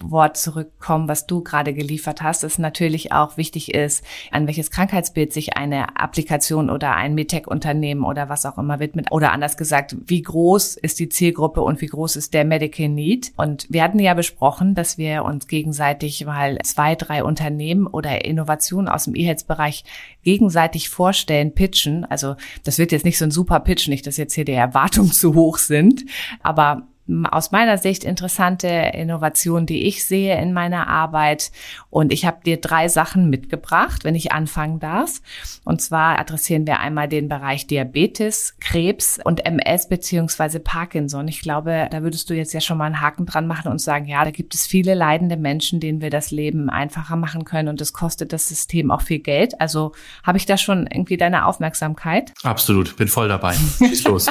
[0.00, 5.32] Stichwort zurückkommen, was du gerade geliefert hast, das natürlich auch wichtig ist, an welches Krankheitsbild
[5.32, 9.12] sich eine Applikation oder ein MedTech-Unternehmen oder was auch immer widmet.
[9.12, 13.32] Oder anders gesagt, wie groß ist die Zielgruppe und wie groß ist der Medical Need?
[13.36, 18.88] Und wir hatten ja besprochen, dass wir uns gegenseitig mal zwei, drei Unternehmen oder Innovationen
[18.88, 19.84] aus dem E-Health-Bereich
[20.22, 22.04] gegenseitig vorstellen, pitchen.
[22.06, 25.12] Also das wird jetzt nicht so ein super Pitch, nicht, dass jetzt hier die Erwartungen
[25.12, 26.04] zu hoch sind,
[26.42, 26.86] aber
[27.30, 31.50] aus meiner Sicht interessante Innovationen, die ich sehe in meiner Arbeit.
[31.90, 35.20] Und ich habe dir drei Sachen mitgebracht, wenn ich anfangen darf.
[35.64, 41.28] Und zwar adressieren wir einmal den Bereich Diabetes, Krebs und MS beziehungsweise Parkinson.
[41.28, 44.06] Ich glaube, da würdest du jetzt ja schon mal einen Haken dran machen und sagen,
[44.06, 47.80] ja, da gibt es viele leidende Menschen, denen wir das Leben einfacher machen können und
[47.80, 49.60] es kostet das System auch viel Geld.
[49.60, 49.92] Also
[50.22, 52.32] habe ich da schon irgendwie deine Aufmerksamkeit?
[52.42, 53.54] Absolut, bin voll dabei.
[53.78, 54.26] Schieß los.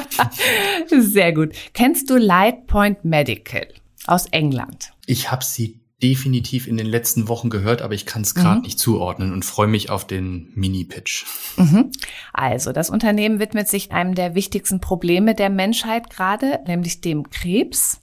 [0.88, 1.52] Sehr gut.
[1.74, 3.66] Kennst du Light Point Medical
[4.06, 4.92] aus England.
[5.06, 8.62] Ich habe sie definitiv in den letzten Wochen gehört, aber ich kann es gerade mhm.
[8.62, 11.26] nicht zuordnen und freue mich auf den Mini-Pitch.
[11.56, 11.90] Mhm.
[12.32, 18.00] Also, das Unternehmen widmet sich einem der wichtigsten Probleme der Menschheit gerade, nämlich dem Krebs.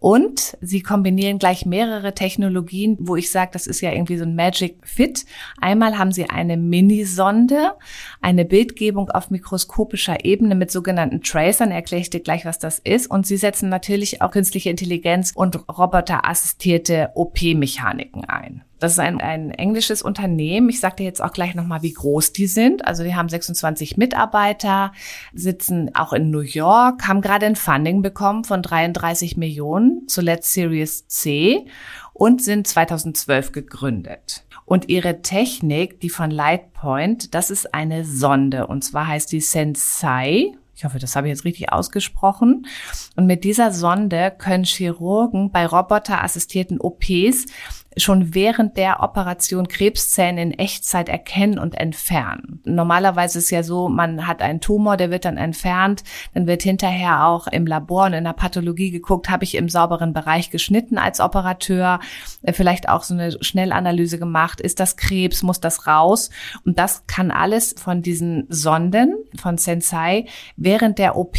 [0.00, 4.34] Und sie kombinieren gleich mehrere Technologien, wo ich sage, das ist ja irgendwie so ein
[4.34, 5.26] Magic Fit.
[5.60, 7.74] Einmal haben sie eine Minisonde,
[8.22, 11.70] eine Bildgebung auf mikroskopischer Ebene mit sogenannten Tracern.
[11.70, 13.10] Erkläre ich dir gleich, was das ist.
[13.10, 18.64] Und sie setzen natürlich auch künstliche Intelligenz und roboterassistierte OP-Mechaniken ein.
[18.80, 20.68] Das ist ein, ein englisches Unternehmen.
[20.70, 22.86] Ich sage dir jetzt auch gleich nochmal, wie groß die sind.
[22.86, 24.92] Also die haben 26 Mitarbeiter,
[25.32, 31.06] sitzen auch in New York, haben gerade ein Funding bekommen von 33 Millionen, zuletzt Series
[31.06, 31.66] C
[32.14, 34.44] und sind 2012 gegründet.
[34.64, 38.66] Und ihre Technik, die von Lightpoint, das ist eine Sonde.
[38.66, 40.52] Und zwar heißt die Sensei.
[40.76, 42.66] Ich hoffe, das habe ich jetzt richtig ausgesprochen.
[43.16, 47.46] Und mit dieser Sonde können Chirurgen bei roboterassistierten OPs
[47.96, 52.60] schon während der Operation Krebszellen in Echtzeit erkennen und entfernen.
[52.64, 57.26] Normalerweise ist ja so, man hat einen Tumor, der wird dann entfernt, dann wird hinterher
[57.26, 61.20] auch im Labor und in der Pathologie geguckt, habe ich im sauberen Bereich geschnitten als
[61.20, 62.00] Operateur,
[62.42, 66.30] äh, vielleicht auch so eine Schnellanalyse gemacht, ist das Krebs, muss das raus?
[66.64, 70.26] Und das kann alles von diesen Sonden von Sensei
[70.56, 71.38] während der OP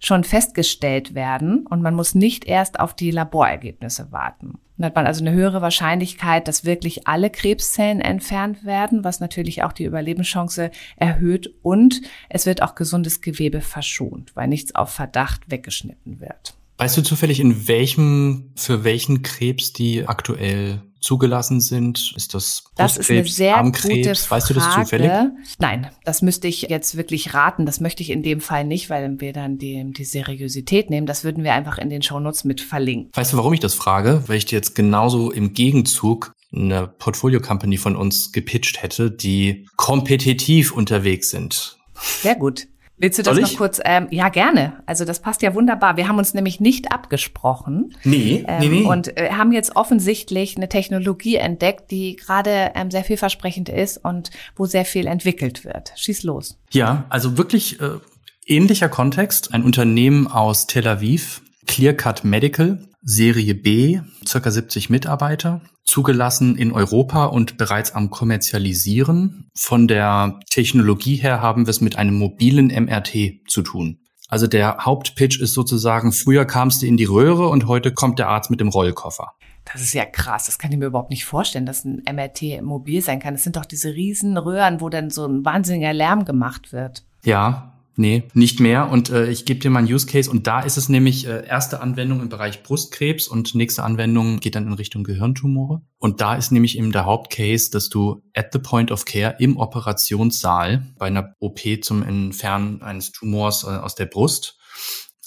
[0.00, 4.58] schon festgestellt werden und man muss nicht erst auf die Laborergebnisse warten.
[4.76, 9.62] Dann hat man also eine höhere Wahrscheinlichkeit, dass wirklich alle Krebszellen entfernt werden, was natürlich
[9.62, 15.50] auch die Überlebenschance erhöht und es wird auch gesundes Gewebe verschont, weil nichts auf Verdacht
[15.50, 16.56] weggeschnitten wird.
[16.78, 22.12] Weißt du zufällig, in welchem, für welchen Krebs die aktuell zugelassen sind?
[22.16, 24.30] Ist das Das ist eine sehr gute Frage.
[24.30, 25.10] Weißt du das zufällig?
[25.58, 27.64] Nein, das müsste ich jetzt wirklich raten.
[27.64, 31.06] Das möchte ich in dem Fall nicht, weil wir dann die, die Seriosität nehmen.
[31.06, 33.10] Das würden wir einfach in den Shownotes mit verlinken.
[33.14, 34.24] Weißt du, warum ich das frage?
[34.26, 40.72] Weil ich dir jetzt genauso im Gegenzug eine Portfolio-Company von uns gepitcht hätte, die kompetitiv
[40.72, 41.78] unterwegs sind.
[41.94, 42.66] Sehr gut.
[42.98, 43.80] Willst du das noch kurz?
[43.84, 44.82] Ähm, ja, gerne.
[44.86, 45.96] Also das passt ja wunderbar.
[45.98, 47.94] Wir haben uns nämlich nicht abgesprochen.
[48.04, 48.82] Nee, ähm, nee, nee.
[48.86, 54.30] Und äh, haben jetzt offensichtlich eine Technologie entdeckt, die gerade ähm, sehr vielversprechend ist und
[54.54, 55.92] wo sehr viel entwickelt wird.
[55.96, 56.58] Schieß los.
[56.70, 57.98] Ja, also wirklich äh,
[58.46, 59.52] ähnlicher Kontext.
[59.52, 67.26] Ein Unternehmen aus Tel Aviv, Clearcut Medical, Serie B, circa 70 Mitarbeiter, zugelassen in Europa
[67.26, 69.48] und bereits am kommerzialisieren.
[69.56, 74.00] Von der Technologie her haben wir es mit einem mobilen MRT zu tun.
[74.28, 78.28] Also der Hauptpitch ist sozusagen, früher kamst du in die Röhre und heute kommt der
[78.28, 79.32] Arzt mit dem Rollkoffer.
[79.72, 83.02] Das ist ja krass, das kann ich mir überhaupt nicht vorstellen, dass ein MRT mobil
[83.02, 83.34] sein kann.
[83.34, 87.04] Das sind doch diese riesen Röhren, wo dann so ein wahnsinniger Lärm gemacht wird.
[87.24, 88.90] Ja, Nee, nicht mehr.
[88.90, 90.30] Und äh, ich gebe dir mal einen Use Case.
[90.30, 94.54] Und da ist es nämlich äh, erste Anwendung im Bereich Brustkrebs und nächste Anwendung geht
[94.54, 95.80] dann in Richtung Gehirntumore.
[95.98, 99.56] Und da ist nämlich eben der Hauptcase, dass du at the point of care im
[99.56, 104.55] Operationssaal bei einer OP zum Entfernen eines Tumors äh, aus der Brust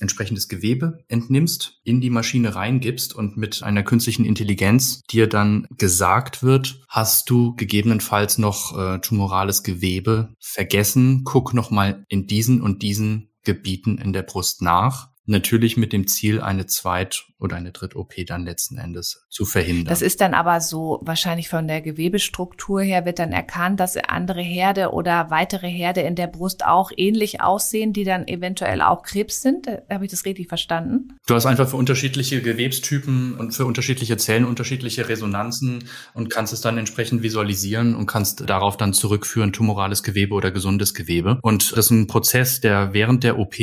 [0.01, 6.43] entsprechendes Gewebe entnimmst, in die Maschine reingibst und mit einer künstlichen Intelligenz dir dann gesagt
[6.43, 13.31] wird, hast du gegebenenfalls noch äh, tumorales Gewebe vergessen, guck nochmal in diesen und diesen
[13.43, 15.09] Gebieten in der Brust nach.
[15.25, 19.85] Natürlich mit dem Ziel, eine Zweit- oder eine Dritt-OP dann letzten Endes zu verhindern.
[19.85, 24.41] Das ist dann aber so, wahrscheinlich von der Gewebestruktur her wird dann erkannt, dass andere
[24.41, 29.41] Herde oder weitere Herde in der Brust auch ähnlich aussehen, die dann eventuell auch Krebs
[29.41, 29.67] sind.
[29.67, 31.17] Äh, habe ich das richtig verstanden?
[31.27, 36.61] Du hast einfach für unterschiedliche Gewebstypen und für unterschiedliche Zellen unterschiedliche Resonanzen und kannst es
[36.61, 41.39] dann entsprechend visualisieren und kannst darauf dann zurückführen, tumorales Gewebe oder gesundes Gewebe.
[41.41, 43.55] Und das ist ein Prozess, der während der OP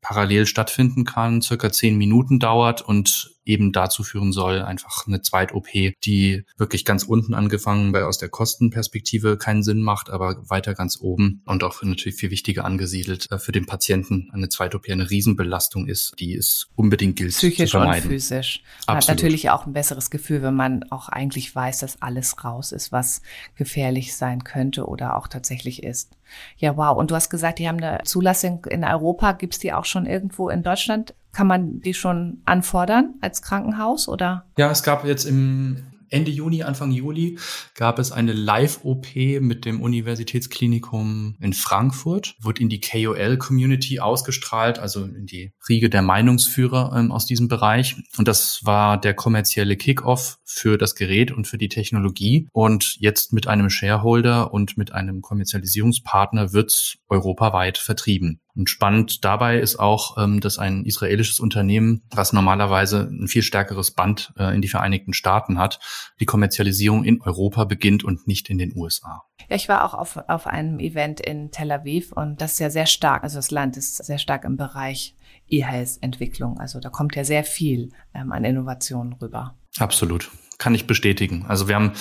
[0.00, 5.20] parallel stattfinden kann kann, circa zehn Minuten dauert und eben dazu führen soll, einfach eine
[5.20, 5.68] Zweit-OP,
[6.04, 10.98] die wirklich ganz unten angefangen, weil aus der Kostenperspektive keinen Sinn macht, aber weiter ganz
[11.00, 15.86] oben und auch natürlich viel wichtiger angesiedelt äh, für den Patienten eine Zweit-OP eine Riesenbelastung
[15.86, 18.04] ist, die es unbedingt gilt Psychisch zu vermeiden.
[18.04, 18.62] und physisch.
[18.86, 19.18] Man Absolut.
[19.18, 22.92] hat natürlich auch ein besseres Gefühl, wenn man auch eigentlich weiß, dass alles raus ist,
[22.92, 23.22] was
[23.56, 26.12] gefährlich sein könnte oder auch tatsächlich ist.
[26.56, 26.96] Ja, wow.
[26.96, 29.32] Und du hast gesagt, die haben eine Zulassung in Europa.
[29.32, 31.14] Gibt es die auch schon irgendwo in Deutschland?
[31.34, 34.46] Kann man die schon anfordern als Krankenhaus oder?
[34.56, 35.82] Ja, es gab jetzt im
[36.14, 37.38] Ende Juni, Anfang Juli
[37.74, 45.04] gab es eine Live-OP mit dem Universitätsklinikum in Frankfurt, wurde in die KOL-Community ausgestrahlt, also
[45.04, 47.96] in die Riege der Meinungsführer ähm, aus diesem Bereich.
[48.16, 52.48] Und das war der kommerzielle Kickoff für das Gerät und für die Technologie.
[52.52, 58.40] Und jetzt mit einem Shareholder und mit einem Kommerzialisierungspartner wird's europaweit vertrieben.
[58.56, 63.90] Und spannend dabei ist auch, ähm, dass ein israelisches Unternehmen, was normalerweise ein viel stärkeres
[63.90, 65.80] Band äh, in die Vereinigten Staaten hat,
[66.20, 69.24] die Kommerzialisierung in Europa beginnt und nicht in den USA.
[69.48, 72.70] Ja, ich war auch auf, auf einem Event in Tel Aviv und das ist ja
[72.70, 75.14] sehr stark, also das Land ist sehr stark im Bereich
[75.48, 76.58] E-Health-Entwicklung.
[76.58, 79.56] Also da kommt ja sehr viel ähm, an Innovationen rüber.
[79.78, 81.44] Absolut kann ich bestätigen.
[81.48, 81.92] Also wir haben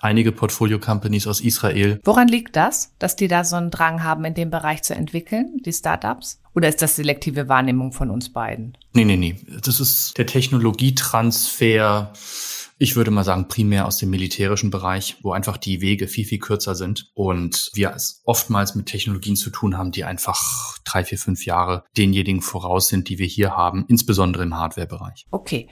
[0.00, 2.00] einige Portfolio-Companies aus Israel.
[2.04, 5.58] Woran liegt das, dass die da so einen Drang haben, in dem Bereich zu entwickeln,
[5.64, 6.40] die Startups?
[6.54, 8.76] Oder ist das selektive Wahrnehmung von uns beiden?
[8.92, 9.36] Nee, nee, nee.
[9.62, 12.12] Das ist der Technologietransfer
[12.80, 16.38] Ich würde mal sagen, primär aus dem militärischen Bereich, wo einfach die Wege viel, viel
[16.38, 21.18] kürzer sind und wir es oftmals mit Technologien zu tun haben, die einfach drei, vier,
[21.18, 25.26] fünf Jahre denjenigen voraus sind, die wir hier haben, insbesondere im Hardware-Bereich.
[25.32, 25.68] Okay.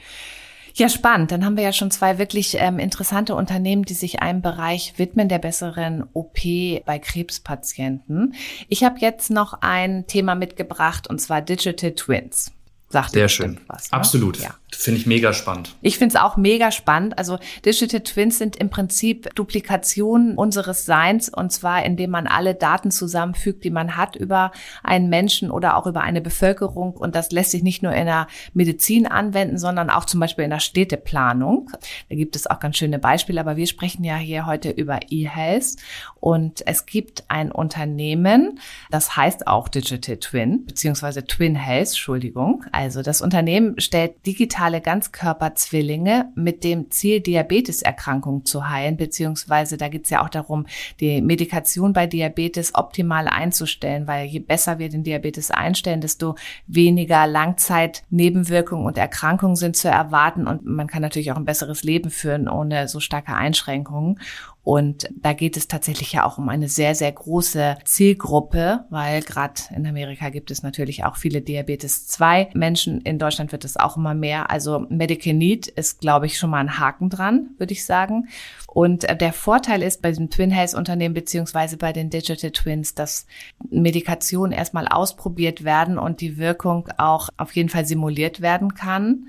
[0.79, 1.33] Ja, spannend.
[1.33, 5.27] Dann haben wir ja schon zwei wirklich ähm, interessante Unternehmen, die sich einem Bereich widmen,
[5.27, 6.37] der besseren OP
[6.85, 8.35] bei Krebspatienten.
[8.69, 12.53] Ich habe jetzt noch ein Thema mitgebracht, und zwar Digital Twins.
[12.89, 13.59] Sagt Sehr schön.
[13.67, 13.99] Was, ne?
[13.99, 14.39] Absolut.
[14.39, 14.55] Ja.
[14.73, 15.75] Finde ich mega spannend.
[15.81, 17.19] Ich finde es auch mega spannend.
[17.19, 22.91] Also Digital Twins sind im Prinzip Duplikationen unseres Seins und zwar indem man alle Daten
[22.91, 24.53] zusammenfügt, die man hat über
[24.85, 28.29] einen Menschen oder auch über eine Bevölkerung und das lässt sich nicht nur in der
[28.55, 31.71] Medizin anwenden, sondern auch zum Beispiel in der Städteplanung.
[32.09, 35.77] Da gibt es auch ganz schöne Beispiele, aber wir sprechen ja hier heute über E-Health
[36.21, 42.65] und es gibt ein Unternehmen, das heißt auch Digital Twin beziehungsweise Twin Health, Entschuldigung.
[42.77, 50.05] Also das Unternehmen stellt digitale Ganzkörperzwillinge mit dem Ziel, Diabeteserkrankungen zu heilen, beziehungsweise da geht
[50.05, 50.67] es ja auch darum,
[51.01, 56.35] die Medikation bei Diabetes optimal einzustellen, weil je besser wir den Diabetes einstellen, desto
[56.67, 62.11] weniger Langzeitnebenwirkungen und Erkrankungen sind zu erwarten und man kann natürlich auch ein besseres Leben
[62.11, 64.21] führen ohne so starke Einschränkungen.
[64.67, 69.61] Und da geht es tatsächlich ja auch um eine sehr, sehr große Zielgruppe, weil gerade
[69.73, 73.01] in Amerika gibt es natürlich auch viele Diabetes 2 Menschen.
[73.03, 74.51] In Deutschland wird es auch immer mehr.
[74.51, 78.27] Also Medical Need ist, glaube ich, schon mal ein Haken dran, würde ich sagen.
[78.67, 82.93] Und äh, der Vorteil ist bei diesem Twin Health Unternehmen beziehungsweise bei den Digital Twins,
[82.97, 83.29] dass
[83.71, 89.29] Medikationen erstmal ausprobiert werden und die Wirkung auch auf jeden Fall simuliert werden kann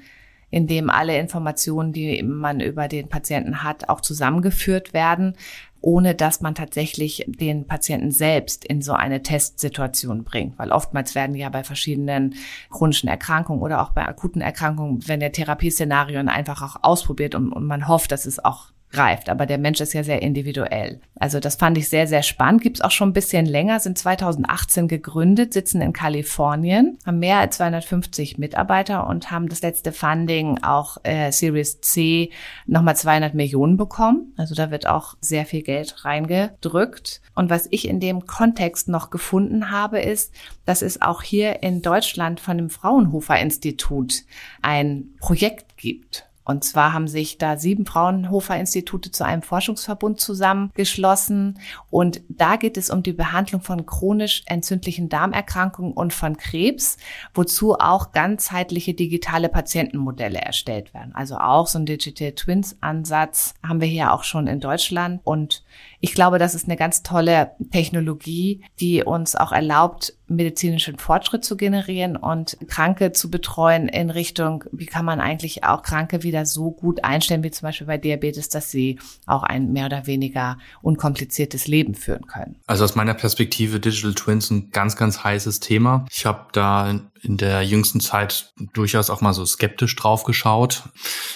[0.49, 5.35] in dem alle Informationen, die man über den Patienten hat, auch zusammengeführt werden,
[5.81, 10.57] ohne dass man tatsächlich den Patienten selbst in so eine Testsituation bringt.
[10.57, 12.35] Weil oftmals werden ja bei verschiedenen
[12.71, 17.65] chronischen Erkrankungen oder auch bei akuten Erkrankungen, wenn der Therapieszenarien einfach auch ausprobiert und, und
[17.65, 19.29] man hofft, dass es auch greift.
[19.29, 21.01] Aber der Mensch ist ja sehr individuell.
[21.19, 22.61] Also das fand ich sehr, sehr spannend.
[22.61, 27.57] Gibt's auch schon ein bisschen länger, sind 2018 gegründet, sitzen in Kalifornien, haben mehr als
[27.57, 32.31] 250 Mitarbeiter und haben das letzte Funding auch äh, Series C
[32.65, 34.33] nochmal 200 Millionen bekommen.
[34.37, 37.21] Also da wird auch sehr viel Geld reingedrückt.
[37.35, 40.33] Und was ich in dem Kontext noch gefunden habe, ist,
[40.65, 44.23] dass es auch hier in Deutschland von dem Fraunhofer Institut
[44.61, 46.26] ein Projekt gibt.
[46.47, 51.59] Und zwar haben sich da sieben Fraunhofer-Institute zu einem Forschungsverbund zusammengeschlossen.
[51.89, 56.95] Und da geht es um die Behandlung von chronisch entzündlichen Darmerkrankungen und von Krebs,
[57.33, 61.13] wozu auch ganzheitliche digitale Patientenmodelle erstellt werden.
[61.13, 65.19] Also auch so ein Digital Twins Ansatz haben wir hier auch schon in Deutschland.
[65.25, 65.65] Und
[65.99, 71.57] ich glaube, das ist eine ganz tolle Technologie, die uns auch erlaubt, medizinischen Fortschritt zu
[71.57, 76.71] generieren und Kranke zu betreuen in Richtung, wie kann man eigentlich auch Kranke wieder so
[76.71, 81.67] gut einstellen, wie zum Beispiel bei Diabetes, dass sie auch ein mehr oder weniger unkompliziertes
[81.67, 82.57] Leben führen können.
[82.67, 86.05] Also aus meiner Perspektive Digital Twins ein ganz, ganz heißes Thema.
[86.11, 90.83] Ich habe da in der jüngsten Zeit durchaus auch mal so skeptisch drauf geschaut.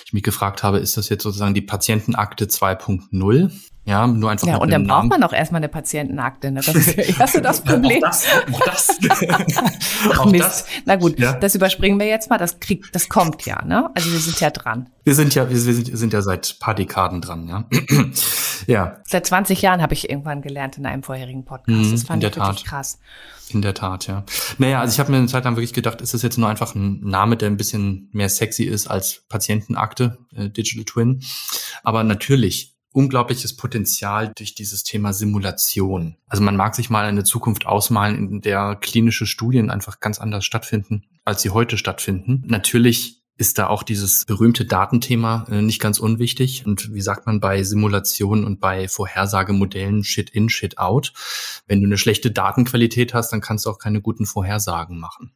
[0.06, 3.52] Ich mich gefragt habe, ist das jetzt sozusagen die Patientenakte 2.0?
[3.84, 4.48] Ja, nur einfach.
[4.48, 6.52] Ja, und dann braucht man auch erstmal eine Patientenakte.
[6.52, 6.62] Ne?
[6.64, 8.04] Das ist ja erst das Problem.
[8.04, 8.26] auch das.
[8.54, 8.98] Auch das.
[10.12, 10.46] Ach auch Mist.
[10.46, 10.66] Das.
[10.86, 11.34] Na gut, ja.
[11.34, 12.38] das überspringen wir jetzt mal.
[12.38, 13.64] Das kriegt, das kommt ja.
[13.66, 13.90] Ne?
[13.96, 14.88] Also wir sind ja dran.
[15.04, 17.48] Wir sind ja, wir sind, sind ja seit paar Dekaden dran.
[17.48, 17.66] Ja.
[18.68, 18.98] ja.
[19.08, 21.80] Seit 20 Jahren habe ich irgendwann gelernt in einem vorherigen Podcast.
[21.80, 23.00] Mhm, das fand ich wirklich krass.
[23.54, 24.24] In der Tat, ja.
[24.58, 26.74] Naja, also ich habe mir eine Zeit lang wirklich gedacht, ist das jetzt nur einfach
[26.76, 31.22] ein Name, der ein bisschen mehr sexy ist als Patientenakte, äh, Digital Twin.
[31.84, 36.18] Aber natürlich unglaubliches Potenzial durch dieses Thema Simulation.
[36.28, 40.46] Also man mag sich mal eine Zukunft ausmalen, in der klinische Studien einfach ganz anders
[40.46, 42.44] stattfinden, als sie heute stattfinden.
[42.48, 46.66] Natürlich ist da auch dieses berühmte Datenthema äh, nicht ganz unwichtig.
[46.66, 51.12] Und wie sagt man bei Simulationen und bei Vorhersagemodellen Shit in, Shit out?
[51.68, 55.34] Wenn du eine schlechte Datenqualität hast, dann kannst du auch keine guten Vorhersagen machen.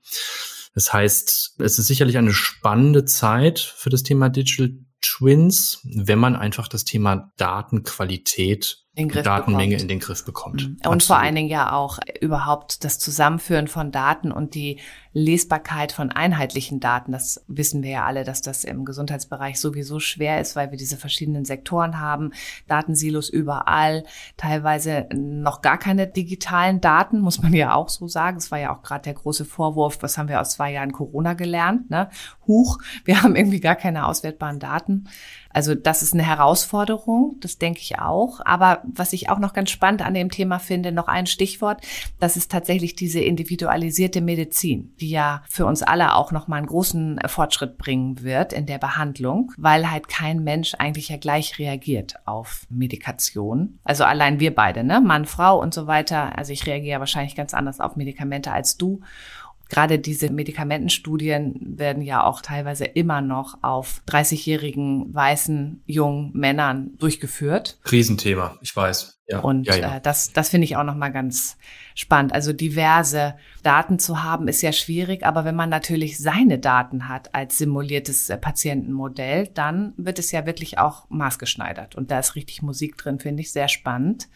[0.76, 6.36] Das heißt, es ist sicherlich eine spannende Zeit für das Thema Digital Twins, wenn man
[6.36, 9.82] einfach das Thema Datenqualität Datenmenge bekommt.
[9.82, 10.64] in den Griff bekommt.
[10.64, 10.74] Mhm.
[10.76, 11.04] Und Absolut.
[11.04, 14.80] vor allen Dingen ja auch überhaupt das Zusammenführen von Daten und die
[15.16, 17.14] Lesbarkeit von einheitlichen Daten.
[17.14, 20.98] Das wissen wir ja alle, dass das im Gesundheitsbereich sowieso schwer ist, weil wir diese
[20.98, 22.32] verschiedenen Sektoren haben,
[22.68, 24.04] Datensilos überall,
[24.36, 28.38] teilweise noch gar keine digitalen Daten, muss man ja auch so sagen.
[28.38, 31.34] Es war ja auch gerade der große Vorwurf, was haben wir aus zwei Jahren Corona
[31.34, 31.90] gelernt?
[31.90, 32.10] Ne?
[32.46, 35.08] Huch, wir haben irgendwie gar keine auswertbaren Daten.
[35.56, 38.42] Also das ist eine Herausforderung, das denke ich auch.
[38.44, 41.80] Aber was ich auch noch ganz spannend an dem Thema finde, noch ein Stichwort,
[42.20, 46.66] das ist tatsächlich diese individualisierte Medizin, die ja für uns alle auch noch mal einen
[46.66, 52.16] großen Fortschritt bringen wird in der Behandlung, weil halt kein Mensch eigentlich ja gleich reagiert
[52.26, 53.80] auf Medikation.
[53.86, 56.38] Also allein wir beide, ne, Mann, Frau und so weiter.
[56.38, 59.00] Also ich reagiere wahrscheinlich ganz anders auf Medikamente als du.
[59.70, 67.80] Gerade diese Medikamentenstudien werden ja auch teilweise immer noch auf 30-jährigen weißen jungen Männern durchgeführt.
[67.92, 69.16] Riesenthema, ich weiß.
[69.28, 69.96] Ja, und ja, ja.
[69.98, 71.58] Äh, das, das finde ich auch nochmal ganz
[71.96, 72.34] spannend.
[72.34, 77.34] Also diverse Daten zu haben, ist ja schwierig, aber wenn man natürlich seine Daten hat
[77.34, 81.96] als simuliertes äh, Patientenmodell, dann wird es ja wirklich auch maßgeschneidert.
[81.96, 84.28] Und da ist richtig Musik drin, finde ich sehr spannend.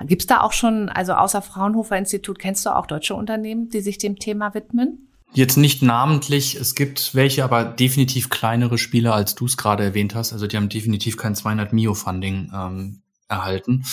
[0.00, 3.80] Gibt es da auch schon, also außer Fraunhofer Institut, kennst du auch deutsche Unternehmen, die
[3.80, 5.08] sich dem Thema widmen?
[5.34, 10.14] Jetzt nicht namentlich, es gibt welche, aber definitiv kleinere Spieler, als du es gerade erwähnt
[10.14, 10.32] hast.
[10.32, 13.84] Also die haben definitiv kein 200 Mio Funding ähm, erhalten.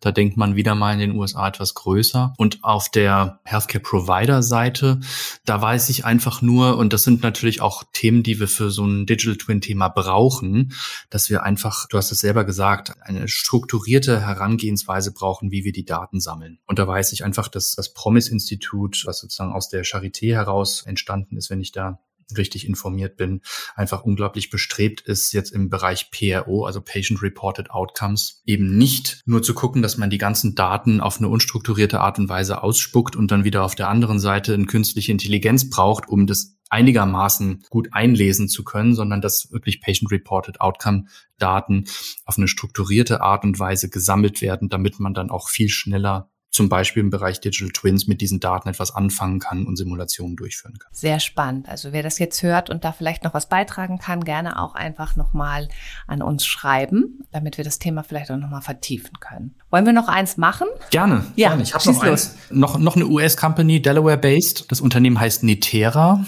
[0.00, 2.34] Da denkt man wieder mal in den USA etwas größer.
[2.36, 5.00] Und auf der Healthcare Provider Seite,
[5.44, 8.84] da weiß ich einfach nur, und das sind natürlich auch Themen, die wir für so
[8.84, 10.74] ein Digital Twin Thema brauchen,
[11.08, 15.84] dass wir einfach, du hast es selber gesagt, eine strukturierte Herangehensweise brauchen, wie wir die
[15.84, 16.58] Daten sammeln.
[16.66, 20.82] Und da weiß ich einfach, dass das Promise Institut, was sozusagen aus der Charité heraus
[20.82, 22.00] entstanden ist, wenn ich da
[22.38, 23.42] richtig informiert bin,
[23.74, 29.42] einfach unglaublich bestrebt ist, jetzt im Bereich PRO, also Patient Reported Outcomes, eben nicht nur
[29.42, 33.30] zu gucken, dass man die ganzen Daten auf eine unstrukturierte Art und Weise ausspuckt und
[33.30, 38.48] dann wieder auf der anderen Seite eine künstliche Intelligenz braucht, um das einigermaßen gut einlesen
[38.48, 41.84] zu können, sondern dass wirklich Patient-Reported Outcome-Daten
[42.24, 46.68] auf eine strukturierte Art und Weise gesammelt werden, damit man dann auch viel schneller zum
[46.68, 50.90] Beispiel im Bereich Digital Twins mit diesen Daten etwas anfangen kann und Simulationen durchführen kann.
[50.92, 51.68] Sehr spannend.
[51.68, 55.16] Also wer das jetzt hört und da vielleicht noch was beitragen kann, gerne auch einfach
[55.16, 55.68] nochmal
[56.06, 59.54] an uns schreiben, damit wir das Thema vielleicht auch nochmal vertiefen können.
[59.70, 60.68] Wollen wir noch eins machen?
[60.90, 61.24] Gerne.
[61.36, 61.62] Ja, gerne.
[61.62, 62.36] ich habe noch eins.
[62.50, 64.70] Noch, noch eine US-Company, Delaware-based.
[64.70, 66.24] Das Unternehmen heißt Netera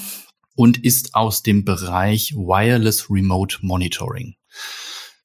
[0.57, 4.37] und ist aus dem Bereich Wireless Remote Monitoring.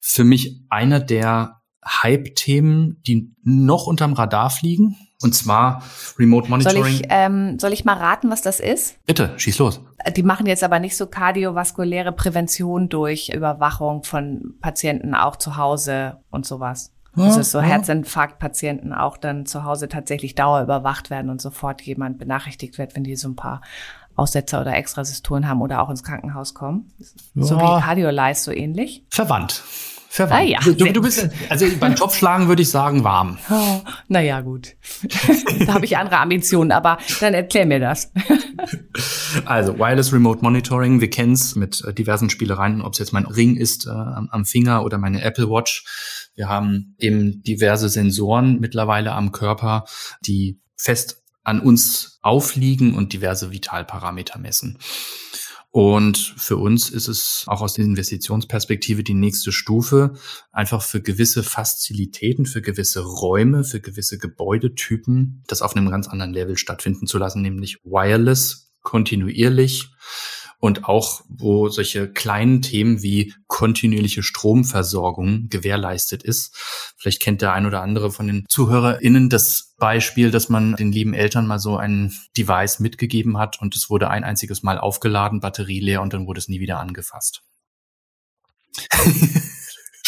[0.00, 4.96] Für mich einer der Hype-Themen, die noch unterm Radar fliegen.
[5.22, 5.82] Und zwar
[6.18, 6.82] Remote Monitoring.
[6.82, 9.04] Soll ich, ähm, soll ich mal raten, was das ist?
[9.04, 9.80] Bitte, schieß los.
[10.16, 16.20] Die machen jetzt aber nicht so kardiovaskuläre Prävention durch Überwachung von Patienten auch zu Hause
[16.30, 16.92] und sowas.
[17.16, 17.64] Ja, also so ja.
[17.64, 23.16] Herzinfarktpatienten auch dann zu Hause tatsächlich dauerüberwacht werden und sofort jemand benachrichtigt wird, wenn die
[23.16, 23.60] so ein paar
[24.16, 26.92] Aussetzer oder Extrasisturen haben oder auch ins Krankenhaus kommen.
[27.34, 27.42] Ja.
[27.42, 29.04] So wie Cardiolize so ähnlich.
[29.10, 29.64] Verwandt
[30.10, 30.40] verwandt.
[30.40, 30.58] Ah, ja.
[30.60, 33.38] du, du bist, also beim Topfschlagen würde ich sagen warm.
[33.50, 34.76] Oh, naja, gut.
[35.66, 38.12] da habe ich andere Ambitionen, aber dann erklär mir das.
[39.44, 43.26] also Wireless Remote Monitoring, wir kennen es mit äh, diversen Spielereien, ob es jetzt mein
[43.26, 46.30] Ring ist äh, am Finger oder meine Apple Watch.
[46.34, 49.84] Wir haben eben diverse Sensoren mittlerweile am Körper,
[50.24, 54.78] die fest an uns aufliegen und diverse Vitalparameter messen.
[55.72, 60.14] Und für uns ist es auch aus der Investitionsperspektive die nächste Stufe,
[60.50, 66.32] einfach für gewisse Fazilitäten, für gewisse Räume, für gewisse Gebäudetypen, das auf einem ganz anderen
[66.32, 69.90] Level stattfinden zu lassen, nämlich wireless, kontinuierlich
[70.60, 76.54] und auch wo solche kleinen Themen wie kontinuierliche Stromversorgung gewährleistet ist.
[76.98, 81.14] Vielleicht kennt der ein oder andere von den ZuhörerInnen das Beispiel, dass man den lieben
[81.14, 85.80] Eltern mal so ein Device mitgegeben hat und es wurde ein einziges Mal aufgeladen, Batterie
[85.80, 87.42] leer und dann wurde es nie wieder angefasst.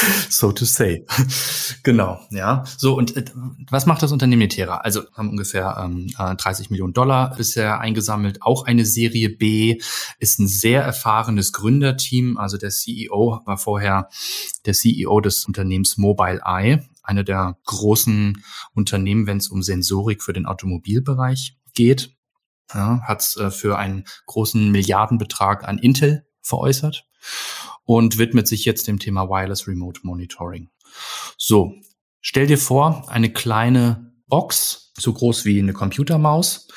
[0.29, 1.05] so to say.
[1.83, 2.65] genau, ja.
[2.77, 3.25] So, und äh,
[3.71, 4.79] was macht das Unternehmen Netera?
[4.79, 8.43] Also haben ungefähr ähm, 30 äh, Millionen Dollar bisher eingesammelt.
[8.43, 9.81] Auch eine Serie B
[10.19, 12.39] ist ein sehr erfahrenes Gründerteam.
[12.39, 14.09] Also der CEO war vorher
[14.67, 18.43] der CEO des Unternehmens Mobile Eye, eine der großen
[18.75, 22.15] Unternehmen, wenn es um Sensorik für den Automobilbereich geht.
[22.75, 27.07] Ja, hat äh, für einen großen Milliardenbetrag an Intel veräußert
[27.85, 30.69] und widmet sich jetzt dem Thema Wireless Remote Monitoring.
[31.37, 31.75] So,
[32.21, 36.69] stell dir vor, eine kleine Box, so groß wie eine Computermaus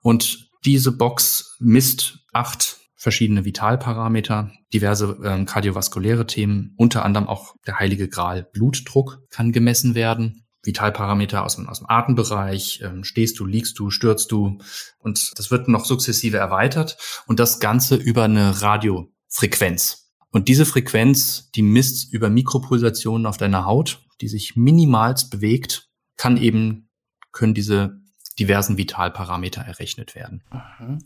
[0.00, 7.78] und diese Box misst acht verschiedene Vitalparameter, diverse ähm, kardiovaskuläre Themen, unter anderem auch der
[7.78, 10.46] heilige Gral Blutdruck kann gemessen werden.
[10.62, 14.58] Vitalparameter aus dem, aus dem Atembereich, ähm, stehst du, liegst du, stürzt du
[14.98, 20.03] und das wird noch sukzessive erweitert und das Ganze über eine Radiofrequenz.
[20.34, 26.36] Und diese Frequenz, die misst über Mikropulsationen auf deiner Haut, die sich minimalst bewegt, kann
[26.36, 26.88] eben,
[27.30, 28.00] können diese
[28.40, 30.42] diversen Vitalparameter errechnet werden.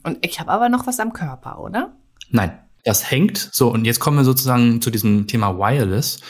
[0.03, 1.95] Und ich habe aber noch was am Körper, oder?
[2.31, 2.59] Nein.
[2.85, 3.51] Das hängt.
[3.53, 6.21] So, und jetzt kommen wir sozusagen zu diesem Thema Wireless.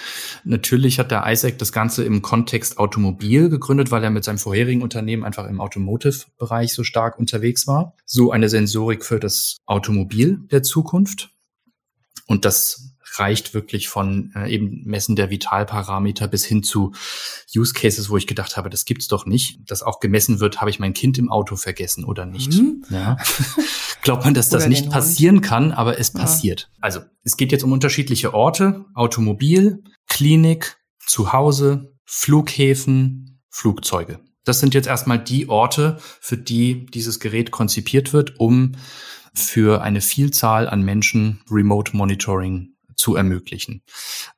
[0.43, 4.83] Natürlich hat der Isaac das Ganze im Kontext Automobil gegründet, weil er mit seinem vorherigen
[4.83, 7.95] Unternehmen einfach im Automotive-Bereich so stark unterwegs war.
[8.07, 11.31] So eine Sensorik für das Automobil der Zukunft.
[12.29, 16.93] Und das reicht wirklich von äh, eben Messen der Vitalparameter bis hin zu
[17.55, 20.71] Use Cases, wo ich gedacht habe, das gibt's doch nicht, dass auch gemessen wird, habe
[20.71, 22.55] ich mein Kind im Auto vergessen oder nicht.
[22.55, 22.85] Mhm.
[22.91, 23.17] Ja.
[24.03, 26.21] Glaubt man, dass das nicht passieren kann, aber es ja.
[26.21, 26.71] passiert.
[26.81, 34.21] Also es geht jetzt um unterschiedliche Orte, Automobil, Klinik, Zuhause, Flughäfen, Flugzeuge.
[34.45, 38.73] Das sind jetzt erstmal die Orte, für die dieses Gerät konzipiert wird, um
[39.35, 43.83] für eine Vielzahl an Menschen Remote Monitoring zu ermöglichen.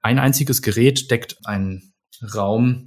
[0.02, 1.92] Ein einziges Gerät deckt einen
[2.34, 2.86] Raum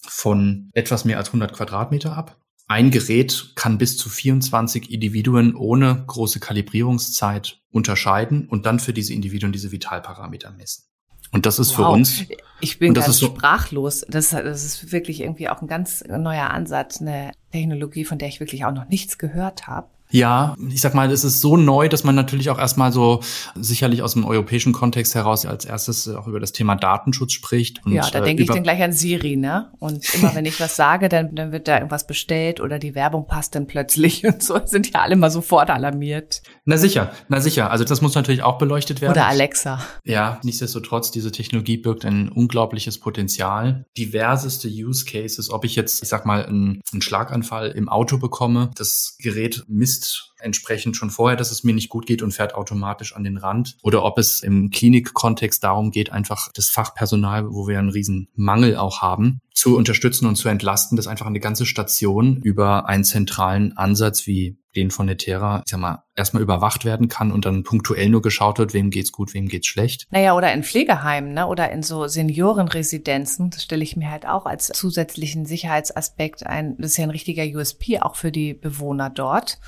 [0.00, 2.36] von etwas mehr als 100 Quadratmeter ab.
[2.68, 9.14] Ein Gerät kann bis zu 24 Individuen ohne große Kalibrierungszeit unterscheiden und dann für diese
[9.14, 10.84] Individuen diese Vitalparameter messen.
[11.30, 11.76] Und das ist wow.
[11.76, 12.24] für uns.
[12.60, 14.04] Ich bin ganz so sprachlos.
[14.08, 18.40] Das, das ist wirklich irgendwie auch ein ganz neuer Ansatz, eine Technologie, von der ich
[18.40, 19.88] wirklich auch noch nichts gehört habe.
[20.10, 23.20] Ja, ich sag mal, es ist so neu, dass man natürlich auch erstmal so
[23.54, 27.84] sicherlich aus dem europäischen Kontext heraus als erstes auch über das Thema Datenschutz spricht.
[27.84, 29.70] Und, ja, da denke äh, ich dann gleich an Siri, ne?
[29.78, 33.26] Und immer wenn ich was sage, dann, dann wird da irgendwas bestellt oder die Werbung
[33.26, 36.42] passt dann plötzlich und so sind ja alle mal sofort alarmiert.
[36.64, 37.70] Na sicher, na sicher.
[37.70, 39.12] Also das muss natürlich auch beleuchtet werden.
[39.12, 39.80] Oder Alexa.
[40.04, 43.84] Ja, nichtsdestotrotz, diese Technologie birgt ein unglaubliches Potenzial.
[43.96, 48.70] Diverseste Use Cases, ob ich jetzt, ich sag mal, einen, einen Schlaganfall im Auto bekomme,
[48.74, 52.54] das Gerät misst misst entsprechend schon vorher, dass es mir nicht gut geht und fährt
[52.54, 53.76] automatisch an den Rand.
[53.82, 58.76] Oder ob es im Klinikkontext darum geht, einfach das Fachpersonal, wo wir einen riesen Mangel
[58.76, 63.76] auch haben, zu unterstützen und zu entlasten, dass einfach eine ganze Station über einen zentralen
[63.76, 68.08] Ansatz wie den von Netera, ich sag mal, erstmal überwacht werden kann und dann punktuell
[68.08, 70.06] nur geschaut wird, wem geht's gut, wem geht's schlecht.
[70.10, 71.48] Naja, oder in Pflegeheimen, ne?
[71.48, 76.92] Oder in so Seniorenresidenzen, das stelle ich mir halt auch als zusätzlichen Sicherheitsaspekt ein, das
[76.92, 79.58] ist ja ein richtiger USP auch für die Bewohner dort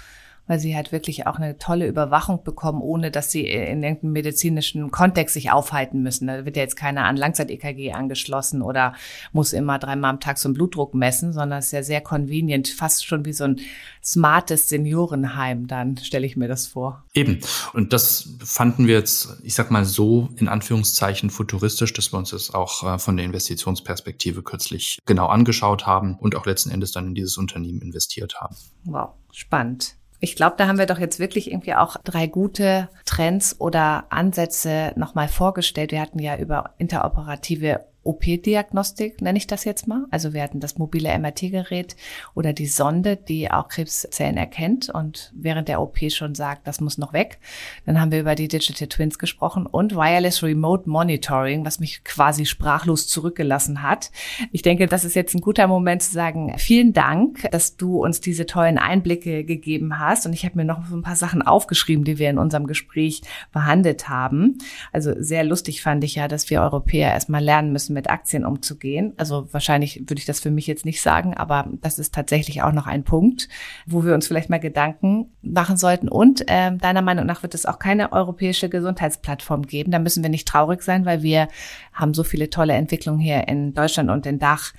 [0.50, 4.90] weil sie halt wirklich auch eine tolle Überwachung bekommen, ohne dass sie in irgendeinem medizinischen
[4.90, 6.26] Kontext sich aufhalten müssen.
[6.26, 8.94] Da wird ja jetzt keiner an Langzeit-EKG angeschlossen oder
[9.32, 12.66] muss immer dreimal am Tag so einen Blutdruck messen, sondern es ist ja sehr convenient,
[12.66, 13.60] fast schon wie so ein
[14.02, 17.04] smartes Seniorenheim, dann stelle ich mir das vor.
[17.14, 17.38] Eben.
[17.72, 22.30] Und das fanden wir jetzt, ich sag mal so, in Anführungszeichen futuristisch, dass wir uns
[22.30, 27.06] das auch äh, von der Investitionsperspektive kürzlich genau angeschaut haben und auch letzten Endes dann
[27.06, 28.56] in dieses Unternehmen investiert haben.
[28.82, 29.99] Wow, spannend.
[30.22, 34.92] Ich glaube, da haben wir doch jetzt wirklich irgendwie auch drei gute Trends oder Ansätze
[34.96, 35.92] nochmal vorgestellt.
[35.92, 40.06] Wir hatten ja über interoperative OP-Diagnostik, nenne ich das jetzt mal.
[40.10, 41.96] Also wir hatten das mobile MRT-Gerät
[42.34, 46.98] oder die Sonde, die auch Krebszellen erkennt und während der OP schon sagt, das muss
[46.98, 47.38] noch weg.
[47.86, 52.46] Dann haben wir über die Digital Twins gesprochen und Wireless Remote Monitoring, was mich quasi
[52.46, 54.10] sprachlos zurückgelassen hat.
[54.52, 58.20] Ich denke, das ist jetzt ein guter Moment zu sagen, vielen Dank, dass du uns
[58.20, 60.26] diese tollen Einblicke gegeben hast.
[60.26, 63.22] Und ich habe mir noch ein paar Sachen aufgeschrieben, die wir in unserem Gespräch
[63.52, 64.58] behandelt haben.
[64.92, 69.12] Also sehr lustig fand ich ja, dass wir Europäer erstmal lernen müssen, mit Aktien umzugehen.
[69.16, 72.72] Also wahrscheinlich würde ich das für mich jetzt nicht sagen, aber das ist tatsächlich auch
[72.72, 73.48] noch ein Punkt,
[73.86, 76.08] wo wir uns vielleicht mal Gedanken machen sollten.
[76.08, 79.90] Und äh, deiner Meinung nach wird es auch keine europäische Gesundheitsplattform geben.
[79.90, 81.48] Da müssen wir nicht traurig sein, weil wir
[81.92, 84.72] haben so viele tolle Entwicklungen hier in Deutschland und in Dach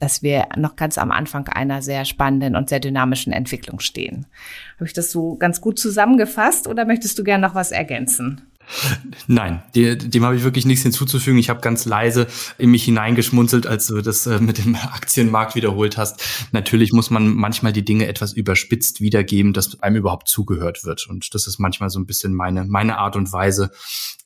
[0.00, 4.26] dass wir noch ganz am Anfang einer sehr spannenden und sehr dynamischen Entwicklung stehen.
[4.76, 8.49] Habe ich das so ganz gut zusammengefasst oder möchtest du gerne noch was ergänzen?
[9.26, 11.38] Nein, dem, dem habe ich wirklich nichts hinzuzufügen.
[11.38, 12.26] Ich habe ganz leise
[12.58, 16.22] in mich hineingeschmunzelt, als du das äh, mit dem Aktienmarkt wiederholt hast.
[16.52, 21.06] Natürlich muss man manchmal die Dinge etwas überspitzt wiedergeben, dass einem überhaupt zugehört wird.
[21.08, 23.70] Und das ist manchmal so ein bisschen meine, meine Art und Weise,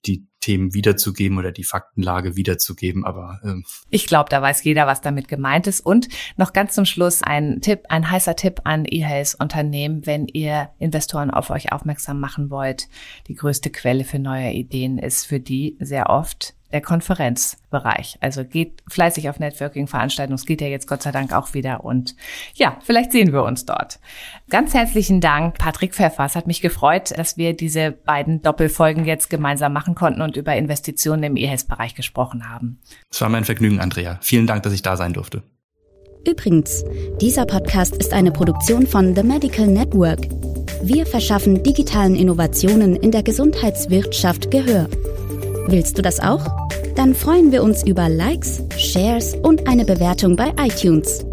[0.06, 3.06] die Themen wiederzugeben oder die Faktenlage wiederzugeben.
[3.06, 3.64] Aber ähm.
[3.88, 5.80] ich glaube, da weiß jeder, was damit gemeint ist.
[5.80, 11.30] Und noch ganz zum Schluss ein Tipp, ein heißer Tipp an E-Health-Unternehmen, wenn ihr Investoren
[11.30, 12.88] auf euch aufmerksam machen wollt.
[13.28, 18.18] Die größte Quelle für neue Ideen ist für die sehr oft der Konferenzbereich.
[18.20, 20.34] Also geht fleißig auf Networking-Veranstaltungen.
[20.34, 21.84] Es geht ja jetzt Gott sei Dank auch wieder.
[21.84, 22.16] Und
[22.54, 24.00] ja, vielleicht sehen wir uns dort.
[24.50, 26.24] Ganz herzlichen Dank, Patrick Pfeffer.
[26.24, 30.56] Es hat mich gefreut, dass wir diese beiden Doppelfolgen jetzt gemeinsam machen konnten und über
[30.56, 32.80] Investitionen im E-Health-Bereich gesprochen haben.
[33.08, 34.18] Es war mein Vergnügen, Andrea.
[34.20, 35.44] Vielen Dank, dass ich da sein durfte.
[36.26, 36.84] Übrigens,
[37.20, 40.26] dieser Podcast ist eine Produktion von The Medical Network.
[40.82, 44.88] Wir verschaffen digitalen Innovationen in der Gesundheitswirtschaft Gehör.
[45.66, 46.46] Willst du das auch?
[46.94, 51.24] Dann freuen wir uns über Likes, Shares und eine Bewertung bei iTunes.